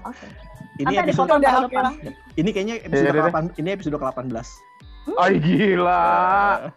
[0.02, 0.26] Oke.
[0.74, 1.84] Ini ada episode foto Udah, tahun oke depan.
[1.84, 1.94] lah.
[2.34, 4.46] ini kayaknya episode Iya, udah, ke-8 ini episode ke-18.
[5.18, 6.04] Ay gila.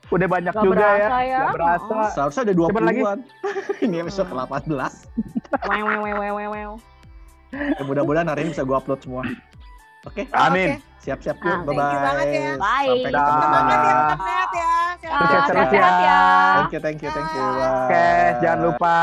[0.10, 1.08] Udah banyak Gak juga ya.
[1.08, 1.40] berasa ya.
[1.40, 1.96] Gak berasa.
[2.12, 3.00] Seharusnya ada Coba lagi.
[3.00, 3.20] 20-an.
[3.86, 4.94] ini episode ke-18.
[5.64, 6.72] Wew, wew, wew, wew, wew, wew.
[7.54, 9.24] Ya, mudah-mudahan hari ini bisa gua upload semua.
[10.04, 10.82] Oke, Amin.
[11.00, 11.60] siap-siap Ah, yuk.
[11.66, 12.36] thank you banget Bye-bye.
[12.36, 12.54] ya.
[12.58, 12.86] Bye.
[12.86, 13.42] Sampai ketemu.
[13.42, 14.70] Semangat ya, sehat ya.
[15.08, 15.86] Ah, sehat-sehat ya.
[16.04, 16.20] ya.
[16.60, 17.42] Thank you, thank you, thank you.
[17.42, 17.56] Bye.
[17.56, 17.74] Bye.
[17.86, 18.06] Oke,
[18.44, 18.94] jangan lupa